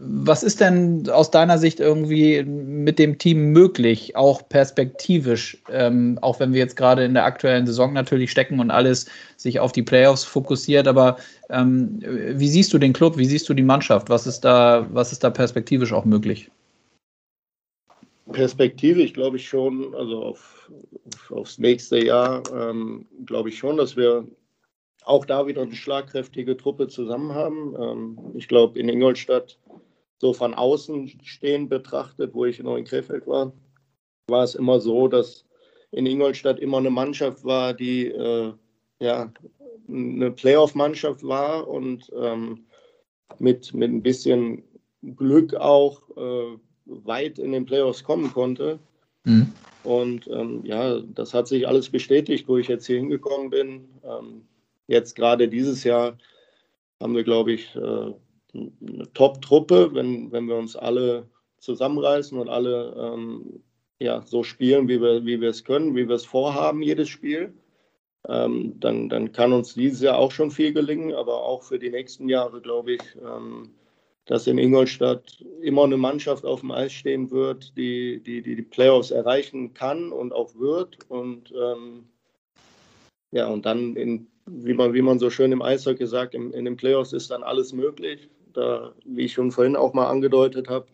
[0.00, 6.40] was ist denn aus deiner Sicht irgendwie mit dem Team möglich, auch perspektivisch, ähm, auch
[6.40, 9.06] wenn wir jetzt gerade in der aktuellen Saison natürlich stecken und alles
[9.36, 11.16] sich auf die Playoffs fokussiert, aber
[11.50, 14.08] ähm, wie siehst du den Club, wie siehst du die Mannschaft?
[14.08, 16.50] Was ist da, was ist da perspektivisch auch möglich?
[18.32, 20.70] Perspektivisch glaube ich schon, also auf,
[21.30, 24.26] aufs nächste Jahr ähm, glaube ich schon, dass wir
[25.06, 27.74] auch da wieder eine schlagkräftige Truppe zusammen haben.
[27.80, 29.58] Ähm, ich glaube, in Ingolstadt,
[30.18, 33.52] so von außen stehend betrachtet, wo ich noch in Krefeld war,
[34.28, 35.44] war es immer so, dass
[35.92, 38.52] in Ingolstadt immer eine Mannschaft war, die äh,
[39.00, 39.32] ja,
[39.88, 42.66] eine Playoff-Mannschaft war und ähm,
[43.38, 44.64] mit, mit ein bisschen
[45.14, 48.80] Glück auch äh, weit in den Playoffs kommen konnte.
[49.24, 49.52] Mhm.
[49.84, 53.88] Und ähm, ja, das hat sich alles bestätigt, wo ich jetzt hier hingekommen bin.
[54.02, 54.42] Ähm,
[54.86, 56.16] Jetzt gerade dieses Jahr
[57.00, 58.12] haben wir, glaube ich, äh,
[58.54, 63.62] eine Top-Truppe, wenn, wenn wir uns alle zusammenreißen und alle ähm,
[63.98, 67.54] ja, so spielen, wie wir, wie wir es können, wie wir es vorhaben, jedes Spiel.
[68.28, 71.90] Ähm, dann, dann kann uns dieses Jahr auch schon viel gelingen, aber auch für die
[71.90, 73.70] nächsten Jahre, glaube ich, ähm,
[74.26, 78.62] dass in Ingolstadt immer eine Mannschaft auf dem Eis stehen wird, die die, die, die
[78.62, 80.98] Playoffs erreichen kann und auch wird.
[81.08, 82.08] Und ähm,
[83.30, 86.64] ja, und dann in wie man, wie man so schön im Eishockey sagt, in, in
[86.64, 88.28] den Playoffs ist dann alles möglich.
[88.52, 90.86] Da, wie ich schon vorhin auch mal angedeutet habe,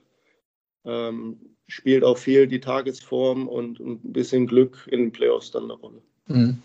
[0.84, 1.38] ähm,
[1.68, 6.02] spielt auch viel die Tagesform und ein bisschen Glück in den Playoffs dann eine Rolle.
[6.26, 6.58] Mhm.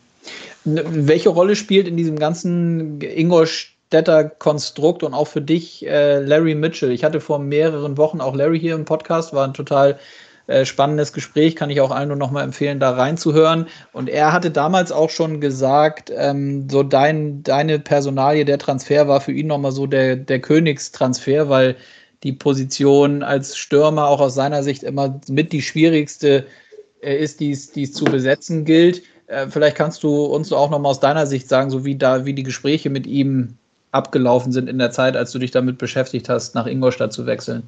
[0.65, 6.91] Welche Rolle spielt in diesem ganzen Ingolstädter Konstrukt und auch für dich äh, Larry Mitchell?
[6.91, 10.00] Ich hatte vor mehreren Wochen auch Larry hier im Podcast, war ein total
[10.47, 13.67] äh, spannendes Gespräch, kann ich auch allen nur noch mal empfehlen, da reinzuhören.
[13.91, 19.21] Und er hatte damals auch schon gesagt, ähm, so dein, deine Personalie, der Transfer war
[19.21, 21.75] für ihn noch mal so der, der Königstransfer, weil
[22.23, 26.45] die Position als Stürmer auch aus seiner Sicht immer mit die schwierigste
[27.01, 29.03] äh, ist, die es zu besetzen gilt.
[29.27, 32.25] Äh, vielleicht kannst du uns auch noch mal aus deiner Sicht sagen, so wie da,
[32.25, 33.57] wie die Gespräche mit ihm
[33.91, 37.63] abgelaufen sind in der Zeit, als du dich damit beschäftigt hast, nach Ingolstadt zu wechseln.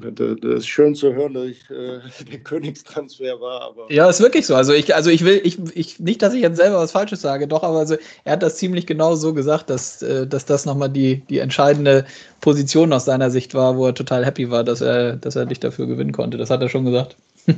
[0.00, 3.62] Das ist schön zu hören, dass ich äh, der Königstransfer war.
[3.62, 4.54] Aber ja, ist wirklich so.
[4.54, 7.48] Also ich, also ich will, ich, ich, nicht, dass ich jetzt selber was Falsches sage,
[7.48, 10.90] doch, aber also er hat das ziemlich genau so gesagt, dass, äh, dass das nochmal
[10.90, 12.04] die, die entscheidende
[12.40, 15.60] Position aus seiner Sicht war, wo er total happy war, dass er, dass er dich
[15.60, 16.36] dafür gewinnen konnte.
[16.36, 17.16] Das hat er schon gesagt.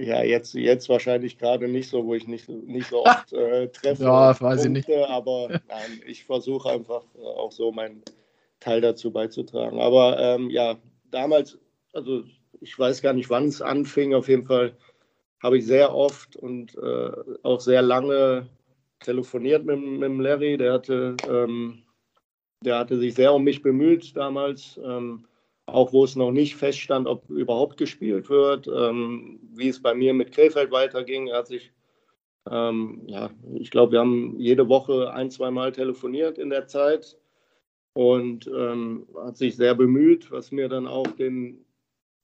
[0.00, 4.04] Ja, jetzt, jetzt wahrscheinlich gerade nicht so, wo ich nicht, nicht so oft äh, treffe.
[4.04, 5.10] Ja, weiß Punkte, ich nicht.
[5.10, 8.02] Aber nein, ich versuche einfach äh, auch so meinen
[8.60, 9.78] Teil dazu beizutragen.
[9.80, 10.76] Aber ähm, ja,
[11.10, 11.58] damals,
[11.92, 12.24] also
[12.60, 14.76] ich weiß gar nicht, wann es anfing, auf jeden Fall
[15.42, 17.10] habe ich sehr oft und äh,
[17.42, 18.48] auch sehr lange
[19.00, 20.56] telefoniert mit, mit Larry.
[20.56, 21.82] Der hatte, ähm,
[22.64, 25.26] der hatte sich sehr um mich bemüht damals, ähm,
[25.66, 30.14] auch wo es noch nicht feststand, ob überhaupt gespielt wird, ähm, wie es bei mir
[30.14, 31.28] mit Krefeld weiterging.
[31.28, 31.72] Er hat sich,
[32.50, 37.16] ähm, ja, ich glaube, wir haben jede Woche ein, zwei Mal telefoniert in der Zeit
[37.92, 41.64] und ähm, hat sich sehr bemüht, was mir dann auch den,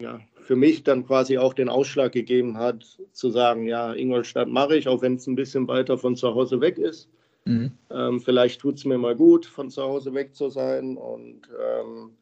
[0.01, 4.77] ja, für mich dann quasi auch den Ausschlag gegeben hat, zu sagen, ja, Ingolstadt mache
[4.77, 7.09] ich, auch wenn es ein bisschen weiter von zu Hause weg ist.
[7.45, 7.73] Mhm.
[7.91, 10.97] Ähm, vielleicht tut es mir mal gut, von zu Hause weg zu sein.
[10.97, 12.17] Und ähm,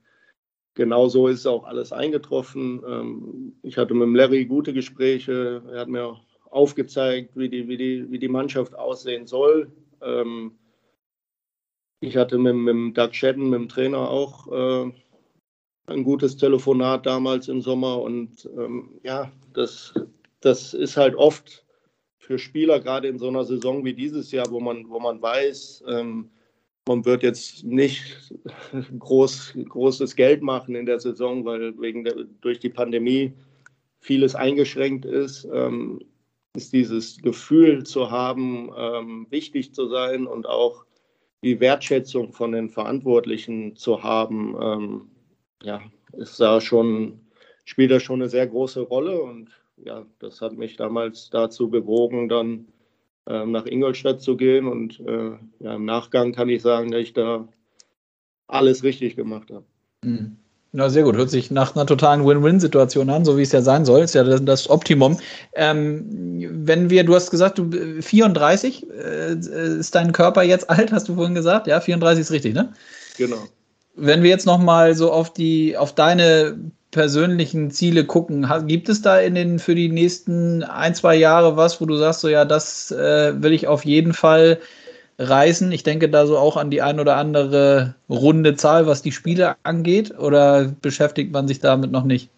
[0.75, 2.83] genau so ist auch alles eingetroffen.
[2.87, 5.63] Ähm, ich hatte mit dem Larry gute Gespräche.
[5.73, 6.17] Er hat mir
[6.51, 9.73] aufgezeigt, wie die, wie die, wie die Mannschaft aussehen soll.
[10.03, 10.53] Ähm,
[12.01, 14.93] ich hatte mit, mit Doug Shedden, mit dem Trainer, auch äh,
[15.87, 18.01] ein gutes Telefonat damals im Sommer.
[18.01, 19.95] Und ähm, ja, das,
[20.41, 21.65] das ist halt oft
[22.19, 25.85] für Spieler, gerade in so einer Saison wie dieses Jahr, wo man, wo man weiß,
[25.89, 26.31] ähm,
[26.87, 28.33] man wird jetzt nicht
[28.99, 33.33] groß, großes Geld machen in der Saison, weil wegen der, durch die Pandemie
[34.01, 36.01] vieles eingeschränkt ist, ähm,
[36.55, 40.85] ist dieses Gefühl zu haben, ähm, wichtig zu sein und auch
[41.45, 45.11] die Wertschätzung von den Verantwortlichen zu haben, ähm,
[45.63, 45.81] ja,
[46.13, 47.21] ist da schon,
[47.65, 49.49] spielt da schon eine sehr große Rolle und
[49.85, 52.67] ja, das hat mich damals dazu bewogen, dann
[53.27, 54.67] ähm, nach Ingolstadt zu gehen.
[54.67, 57.47] Und äh, ja, im Nachgang kann ich sagen, dass ich da
[58.49, 59.65] alles richtig gemacht habe.
[60.05, 60.37] Mhm.
[60.75, 61.17] Na, sehr gut.
[61.17, 64.01] Hört sich nach einer totalen Win-Win-Situation an, so wie es ja sein soll.
[64.01, 65.19] Ist ja das, das Optimum.
[65.55, 71.09] Ähm, wenn wir, du hast gesagt, du 34 äh, ist dein Körper jetzt alt, hast
[71.09, 71.67] du vorhin gesagt?
[71.67, 72.73] Ja, 34 ist richtig, ne?
[73.19, 73.45] Genau.
[73.95, 76.59] Wenn wir jetzt nochmal so auf die, auf deine
[76.91, 81.81] persönlichen Ziele gucken, gibt es da in den für die nächsten ein, zwei Jahre was,
[81.81, 84.61] wo du sagst, so ja, das äh, will ich auf jeden Fall
[85.19, 85.73] reißen?
[85.73, 89.57] Ich denke da so auch an die ein oder andere runde Zahl, was die Spiele
[89.63, 92.31] angeht, oder beschäftigt man sich damit noch nicht?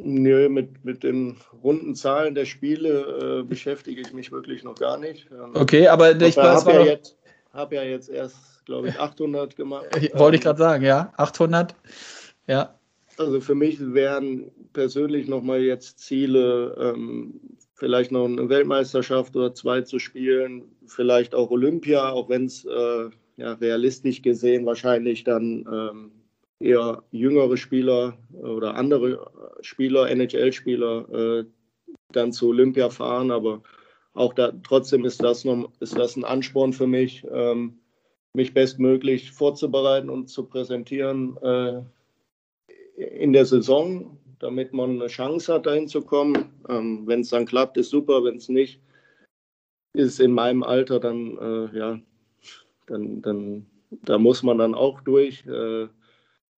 [0.00, 4.96] Nö, mit, mit den runden Zahlen der Spiele äh, beschäftige ich mich wirklich noch gar
[4.96, 5.26] nicht.
[5.32, 7.16] Ähm, okay, aber ich, ich habe ja, jetzt,
[7.52, 9.86] hab ja jetzt erst, glaube ich, 800 gemacht.
[10.14, 11.74] Wollte ich gerade sagen, ja, 800.
[12.46, 12.78] Ja.
[13.16, 17.40] Also für mich wären persönlich nochmal jetzt Ziele, ähm,
[17.74, 23.10] vielleicht noch eine Weltmeisterschaft oder zwei zu spielen, vielleicht auch Olympia, auch wenn es äh,
[23.36, 26.10] ja, realistisch gesehen wahrscheinlich dann ähm,
[26.60, 29.30] eher jüngere Spieler oder andere
[29.60, 31.44] Spieler, NHL-Spieler, äh,
[32.12, 33.30] dann zu Olympia fahren.
[33.30, 33.62] Aber
[34.18, 37.78] auch da trotzdem ist das, noch, ist das ein Ansporn für mich, ähm,
[38.34, 41.36] mich bestmöglich vorzubereiten und zu präsentieren.
[41.38, 41.82] Äh,
[42.96, 46.52] in der Saison, damit man eine Chance hat, dahin zu kommen.
[46.68, 48.24] Ähm, wenn es dann klappt, ist super.
[48.24, 48.80] Wenn es nicht,
[49.94, 52.00] ist in meinem Alter dann, äh, ja,
[52.86, 55.46] dann, dann, da muss man dann auch durch.
[55.46, 55.86] Äh,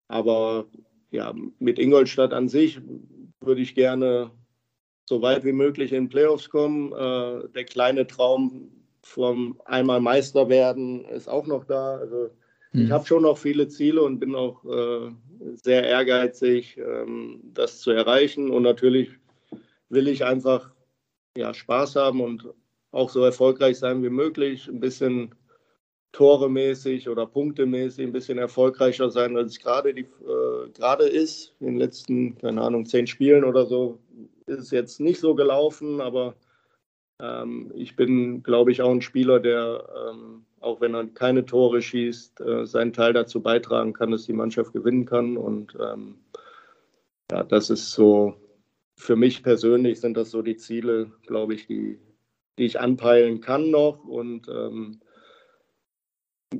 [0.07, 0.65] aber
[1.11, 2.79] ja, mit Ingolstadt an sich
[3.41, 4.31] würde ich gerne
[5.09, 6.93] so weit wie möglich in Playoffs kommen.
[6.93, 8.69] Äh, der kleine Traum
[9.01, 11.97] vom einmal Meister werden ist auch noch da.
[11.97, 12.29] Also
[12.73, 12.91] ich hm.
[12.91, 15.11] habe schon noch viele Ziele und bin auch äh,
[15.55, 18.51] sehr ehrgeizig, ähm, das zu erreichen.
[18.51, 19.09] Und natürlich
[19.89, 20.69] will ich einfach
[21.35, 22.47] ja, Spaß haben und
[22.91, 24.67] auch so erfolgreich sein wie möglich.
[24.67, 25.33] Ein bisschen
[26.11, 30.05] toremäßig oder punktemäßig ein bisschen erfolgreicher sein, als es gerade äh,
[30.75, 31.55] gerade ist.
[31.59, 33.97] In den letzten, keine Ahnung, zehn Spielen oder so
[34.49, 36.35] ist jetzt nicht so gelaufen, aber
[37.19, 41.81] ähm, ich bin, glaube ich, auch ein Spieler, der ähm, auch wenn er keine Tore
[41.81, 45.37] schießt, äh, seinen Teil dazu beitragen kann, dass die Mannschaft gewinnen kann.
[45.37, 46.19] Und ähm,
[47.31, 48.35] ja, das ist so,
[48.95, 51.99] für mich persönlich sind das so die Ziele, glaube ich, die,
[52.57, 54.99] die ich anpeilen kann noch und ähm,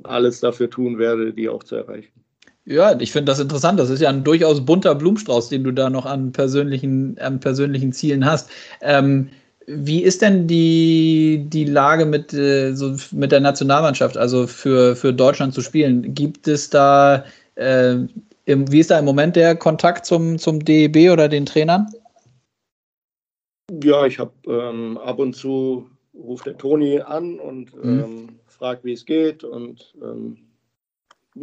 [0.04, 2.24] alles dafür tun werde, die auch zu erreichen.
[2.70, 3.80] Ja, ich finde das interessant.
[3.80, 7.92] Das ist ja ein durchaus bunter Blumenstrauß, den du da noch an persönlichen, an persönlichen
[7.92, 8.48] Zielen hast.
[8.80, 9.28] Ähm,
[9.66, 15.12] wie ist denn die, die Lage mit, äh, so mit der Nationalmannschaft, also für, für
[15.12, 16.14] Deutschland zu spielen?
[16.14, 17.24] Gibt es da,
[17.56, 17.96] äh,
[18.44, 21.88] im, wie ist da im Moment der Kontakt zum, zum DEB oder den Trainern?
[23.82, 27.98] Ja, ich habe ähm, ab und zu ruft der Toni an und mhm.
[27.98, 30.36] ähm, fragt, wie es geht und ähm,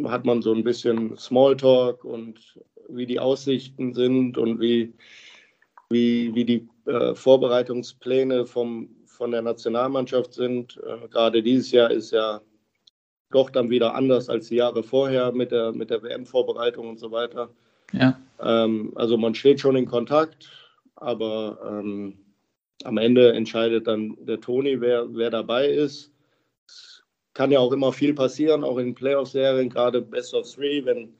[0.04, 4.94] hat man so ein bisschen Smalltalk und wie die Aussichten sind und wie,
[5.90, 10.80] wie, wie die äh, Vorbereitungspläne vom, von der Nationalmannschaft sind.
[10.86, 12.40] Äh, gerade dieses Jahr ist ja
[13.30, 17.10] doch dann wieder anders als die Jahre vorher mit der, mit der WM-Vorbereitung und so
[17.10, 17.50] weiter.
[17.92, 18.18] Ja.
[18.40, 20.50] Ähm, also man steht schon in Kontakt,
[20.96, 22.18] aber ähm,
[22.84, 26.12] am Ende entscheidet dann der Toni, wer, wer dabei ist.
[27.38, 31.14] Kann ja auch immer viel passieren, auch in Playoff-Serien, gerade Best of Three, wenn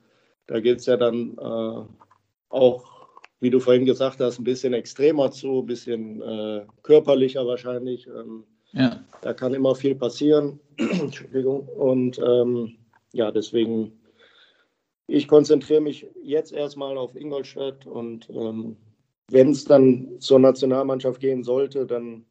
[0.48, 1.84] da geht es ja dann äh,
[2.48, 2.98] auch
[3.40, 8.06] wie du vorhin gesagt hast, ein bisschen extremer zu, ein bisschen äh, körperlicher wahrscheinlich.
[8.08, 9.04] Ähm, ja.
[9.22, 10.58] Da kann immer viel passieren.
[10.76, 11.68] Entschuldigung.
[11.68, 12.78] Und ähm,
[13.12, 13.92] ja, deswegen,
[15.06, 18.76] ich konzentriere mich jetzt erstmal auf Ingolstadt und ähm,
[19.30, 22.24] wenn es dann zur Nationalmannschaft gehen sollte, dann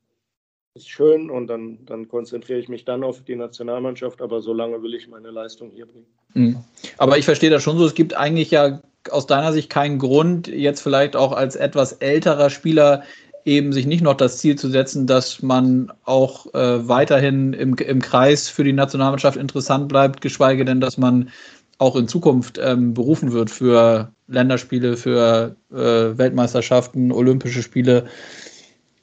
[0.77, 4.93] ist schön und dann, dann konzentriere ich mich dann auf die Nationalmannschaft, aber solange will
[4.93, 6.05] ich meine Leistung hier bringen.
[6.33, 6.57] Mhm.
[6.97, 10.47] Aber ich verstehe das schon so, es gibt eigentlich ja aus deiner Sicht keinen Grund,
[10.47, 13.03] jetzt vielleicht auch als etwas älterer Spieler
[13.45, 18.01] eben sich nicht noch das Ziel zu setzen, dass man auch äh, weiterhin im, im
[18.01, 21.29] Kreis für die Nationalmannschaft interessant bleibt, geschweige denn, dass man
[21.77, 28.07] auch in Zukunft ähm, berufen wird für Länderspiele, für äh, Weltmeisterschaften, Olympische Spiele.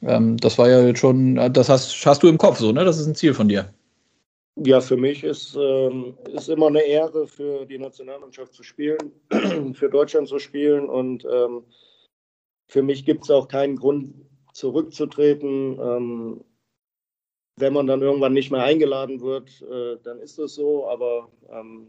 [0.05, 2.85] Ähm, das war ja jetzt schon, das hast, hast du im Kopf so, ne?
[2.85, 3.73] Das ist ein Ziel von dir.
[4.57, 9.11] Ja, für mich ist, ähm, immer eine Ehre, für die Nationalmannschaft zu spielen,
[9.73, 10.87] für Deutschland zu spielen.
[10.87, 11.63] Und ähm,
[12.67, 14.13] für mich gibt es auch keinen Grund,
[14.53, 15.77] zurückzutreten.
[15.79, 16.45] Ähm,
[17.57, 20.87] wenn man dann irgendwann nicht mehr eingeladen wird, äh, dann ist es so.
[20.87, 21.87] Aber ähm,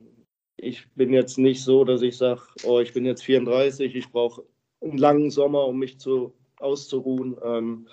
[0.57, 4.45] ich bin jetzt nicht so, dass ich sage, oh, ich bin jetzt 34, ich brauche
[4.81, 7.37] einen langen Sommer, um mich zu, auszuruhen.
[7.45, 7.87] Ähm,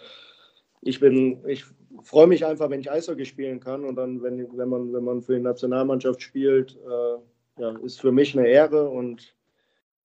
[0.82, 1.66] ich bin, ich
[2.04, 5.22] freue mich einfach, wenn ich Eishockey spielen kann und dann, wenn, wenn, man, wenn man
[5.22, 9.36] für die Nationalmannschaft spielt, äh, ja, ist für mich eine Ehre und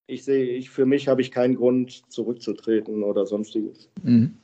[0.06, 3.90] ich sehe, ich, für mich habe ich keinen Grund zurückzutreten oder sonstiges.
[4.02, 4.36] Mhm.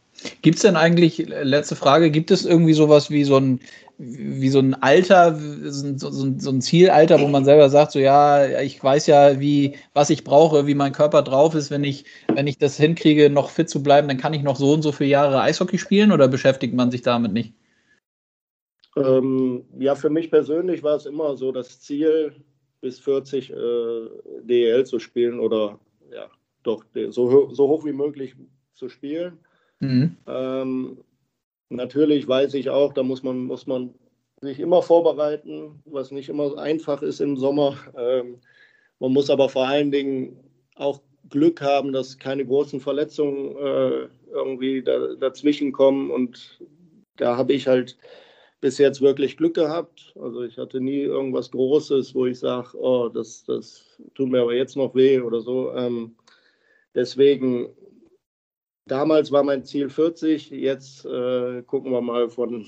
[0.42, 3.60] Gibt es denn eigentlich, letzte Frage, gibt es irgendwie sowas wie so ein,
[3.98, 8.60] wie so ein Alter, so, so, so, ein Zielalter, wo man selber sagt, so ja,
[8.60, 12.46] ich weiß ja, wie, was ich brauche, wie mein Körper drauf ist, wenn ich, wenn
[12.46, 15.10] ich das hinkriege, noch fit zu bleiben, dann kann ich noch so und so viele
[15.10, 17.54] Jahre Eishockey spielen oder beschäftigt man sich damit nicht?
[18.96, 22.34] Ähm, ja, für mich persönlich war es immer so das Ziel,
[22.80, 23.54] bis 40 äh,
[24.42, 25.78] DEL zu spielen oder
[26.12, 26.28] ja,
[26.62, 28.34] doch so, so hoch wie möglich
[28.74, 29.38] zu spielen.
[29.80, 30.16] Mhm.
[30.26, 30.98] Ähm,
[31.74, 33.94] natürlich weiß ich auch, da muss man, muss man
[34.40, 37.76] sich immer vorbereiten, was nicht immer einfach ist im Sommer.
[37.96, 38.40] Ähm,
[38.98, 40.38] man muss aber vor allen Dingen
[40.76, 41.00] auch
[41.30, 46.10] Glück haben, dass keine großen Verletzungen äh, irgendwie da, dazwischen kommen.
[46.10, 46.60] Und
[47.16, 47.96] da habe ich halt
[48.60, 50.14] bis jetzt wirklich Glück gehabt.
[50.20, 54.54] Also ich hatte nie irgendwas Großes, wo ich sage, oh, das, das tut mir aber
[54.54, 55.72] jetzt noch weh oder so.
[55.74, 56.14] Ähm,
[56.94, 57.68] deswegen
[58.86, 62.66] Damals war mein Ziel 40, jetzt äh, gucken wir mal von,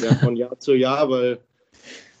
[0.00, 1.40] ja, von Jahr zu Jahr, weil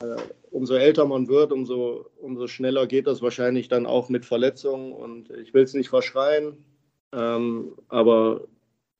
[0.00, 0.16] äh,
[0.50, 4.92] umso älter man wird, umso, umso schneller geht das wahrscheinlich dann auch mit Verletzungen.
[4.92, 6.64] Und ich will es nicht verschreien,
[7.12, 8.48] ähm, aber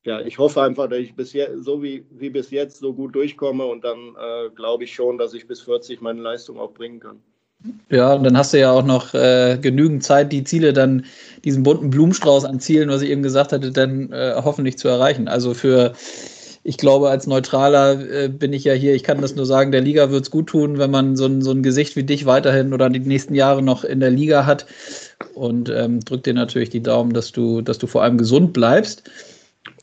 [0.03, 3.13] ja, ich hoffe einfach, dass ich bis jetzt, so wie, wie bis jetzt so gut
[3.13, 6.99] durchkomme und dann äh, glaube ich schon, dass ich bis 40 meine Leistung auch bringen
[6.99, 7.21] kann.
[7.89, 11.05] Ja, und dann hast du ja auch noch äh, genügend Zeit, die Ziele dann,
[11.43, 15.27] diesen bunten Blumenstrauß an Zielen, was ich eben gesagt hatte, dann äh, hoffentlich zu erreichen.
[15.27, 15.93] Also für,
[16.63, 19.81] ich glaube, als Neutraler äh, bin ich ja hier, ich kann das nur sagen, der
[19.81, 22.73] Liga wird es gut tun, wenn man so ein, so ein Gesicht wie dich weiterhin
[22.73, 24.65] oder die nächsten Jahre noch in der Liga hat.
[25.35, 29.03] Und ähm, drück dir natürlich die Daumen, dass du, dass du vor allem gesund bleibst.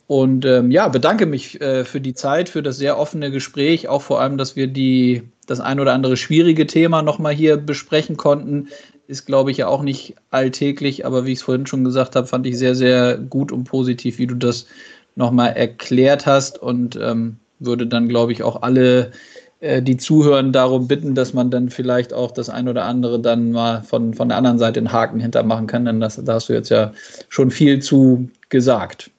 [0.07, 4.01] Und ähm, ja, bedanke mich äh, für die Zeit, für das sehr offene Gespräch, auch
[4.01, 8.69] vor allem, dass wir die, das ein oder andere schwierige Thema nochmal hier besprechen konnten.
[9.07, 12.27] Ist, glaube ich, ja auch nicht alltäglich, aber wie ich es vorhin schon gesagt habe,
[12.27, 14.67] fand ich sehr, sehr gut und positiv, wie du das
[15.15, 19.11] nochmal erklärt hast und ähm, würde dann, glaube ich, auch alle,
[19.59, 23.51] äh, die zuhören, darum bitten, dass man dann vielleicht auch das ein oder andere dann
[23.51, 26.53] mal von, von der anderen Seite den Haken hintermachen kann, denn das, da hast du
[26.53, 26.93] jetzt ja
[27.27, 29.11] schon viel zu gesagt.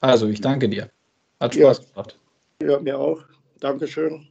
[0.00, 0.90] Also, ich danke dir.
[1.40, 1.84] Hat Spaß ja.
[1.92, 2.18] gemacht.
[2.62, 3.20] Ja, mir auch.
[3.60, 4.28] Dankeschön.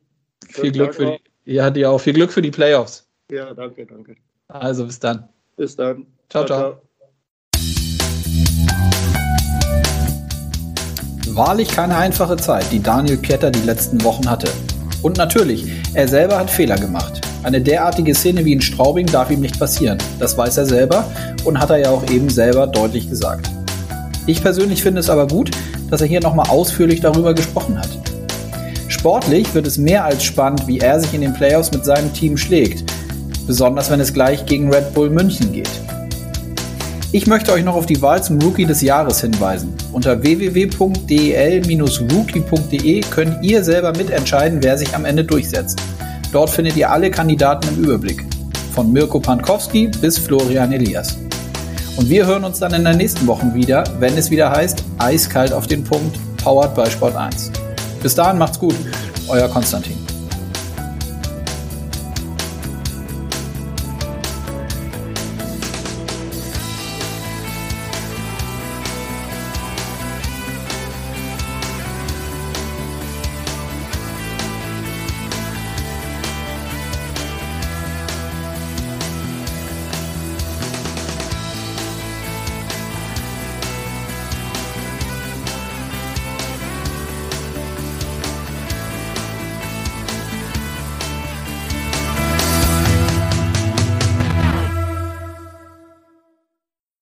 [0.47, 2.00] Viel Glück, für die, ja, dir auch.
[2.00, 3.08] Viel Glück für die Playoffs.
[3.32, 4.16] Ja, danke, danke.
[4.50, 5.30] Also, bis dann.
[5.56, 6.06] Bis dann.
[6.30, 6.45] ciao.
[6.45, 6.60] ciao.
[6.60, 6.82] ciao.
[11.30, 14.50] Wahrlich keine einfache Zeit, die Daniel Pieter die letzten Wochen hatte.
[15.04, 17.22] Und natürlich, er selber hat Fehler gemacht.
[17.43, 20.00] Eine derartige Szene wie in Straubing darf ihm nicht passieren.
[20.20, 21.10] Das weiß er selber
[21.45, 23.50] und hat er ja auch eben selber deutlich gesagt.
[24.26, 25.52] Ich persönlich finde es aber gut,
[25.89, 28.07] dass er hier nochmal ausführlich darüber gesprochen hat.
[28.98, 32.36] Sportlich wird es mehr als spannend, wie er sich in den Playoffs mit seinem Team
[32.36, 32.84] schlägt,
[33.45, 35.70] besonders wenn es gleich gegen Red Bull München geht.
[37.12, 39.76] Ich möchte euch noch auf die Wahl zum Rookie des Jahres hinweisen.
[39.93, 45.80] Unter www.del-rookie.de könnt ihr selber mitentscheiden, wer sich am Ende durchsetzt.
[46.32, 48.26] Dort findet ihr alle Kandidaten im Überblick.
[48.74, 51.20] Von Mirko Pankowski bis Florian Elias.
[51.98, 55.54] Und wir hören uns dann in der nächsten Woche wieder, wenn es wieder heißt Eiskalt
[55.54, 57.52] auf den Punkt, powered by Sport 1.
[58.02, 58.76] Bis dahin macht's gut,
[59.28, 60.07] euer Konstantin.